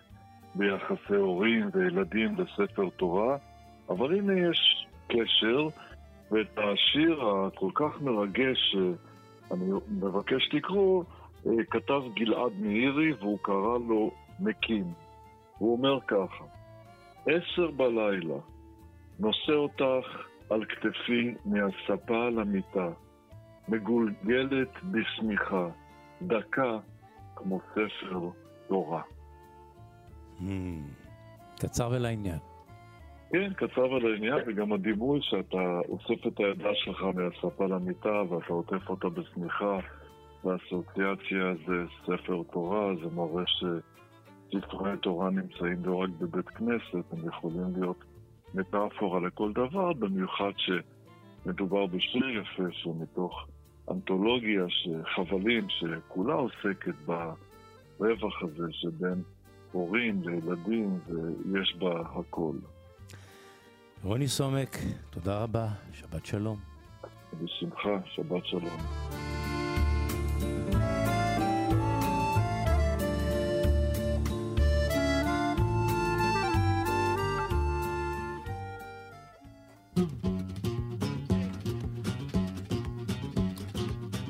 [0.55, 3.37] ביחסי הורים וילדים לספר תורה,
[3.89, 5.67] אבל הנה יש קשר,
[6.31, 11.03] ואת השיר הכל כך מרגש שאני מבקש לקרוא,
[11.47, 14.93] אה, כתב גלעד מאירי והוא קרא לו מקים.
[15.57, 16.45] הוא אומר ככה:
[17.26, 18.35] עשר בלילה,
[19.19, 20.07] נושא אותך
[20.49, 22.89] על כתפי מהספה למיטה,
[23.68, 25.68] מגולגלת בשמיכה,
[26.22, 26.77] דקה
[27.35, 28.30] כמו ספר
[28.68, 29.02] תורה.
[31.60, 32.55] קצר ולעניין.
[33.30, 39.10] כן, קצר העניין, וגם הדימוי שאתה אוסף את הידה שלך מהספה למיטה ואתה עוטף אותה
[39.10, 39.80] בשמיכה,
[40.43, 47.73] והאסוציאציה זה ספר תורה, זה מראה שספרי תורה נמצאים לא רק בבית כנסת, הם יכולים
[47.77, 48.03] להיות
[48.53, 53.47] מטאפורה לכל דבר, במיוחד שמדובר בשיר יפה שהוא מתוך
[53.91, 54.65] אנתולוגיה,
[55.15, 59.23] חבלים, שכולה עוסקת ברווח הזה שבין
[59.72, 60.99] הורים לילדים,
[61.45, 62.53] ויש בה הכל.
[64.06, 64.77] רוני סומק,
[65.10, 66.57] תודה רבה, שבת שלום.
[67.34, 68.77] בשמחה, שבת שלום.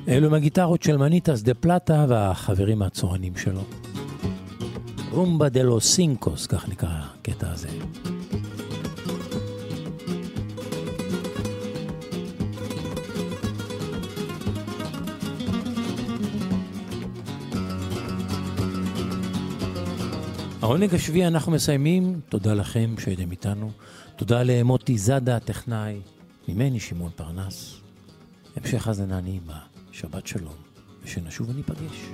[0.08, 3.62] אלו הם הגיטרות של מניטס דה פלטה והחברים הצוענים שלו.
[5.10, 7.68] Rumba de los cincos, כך נקרא הקטע הזה.
[20.66, 23.70] העונג השביעי אנחנו מסיימים, תודה לכם שהייתם איתנו,
[24.16, 26.00] תודה למוטי זאדה הטכנאי,
[26.48, 27.80] ממני שמעון פרנס.
[28.56, 29.58] המשך האזנה נעימה,
[29.92, 30.54] שבת שלום,
[31.04, 32.10] ושנשוב וניפגש.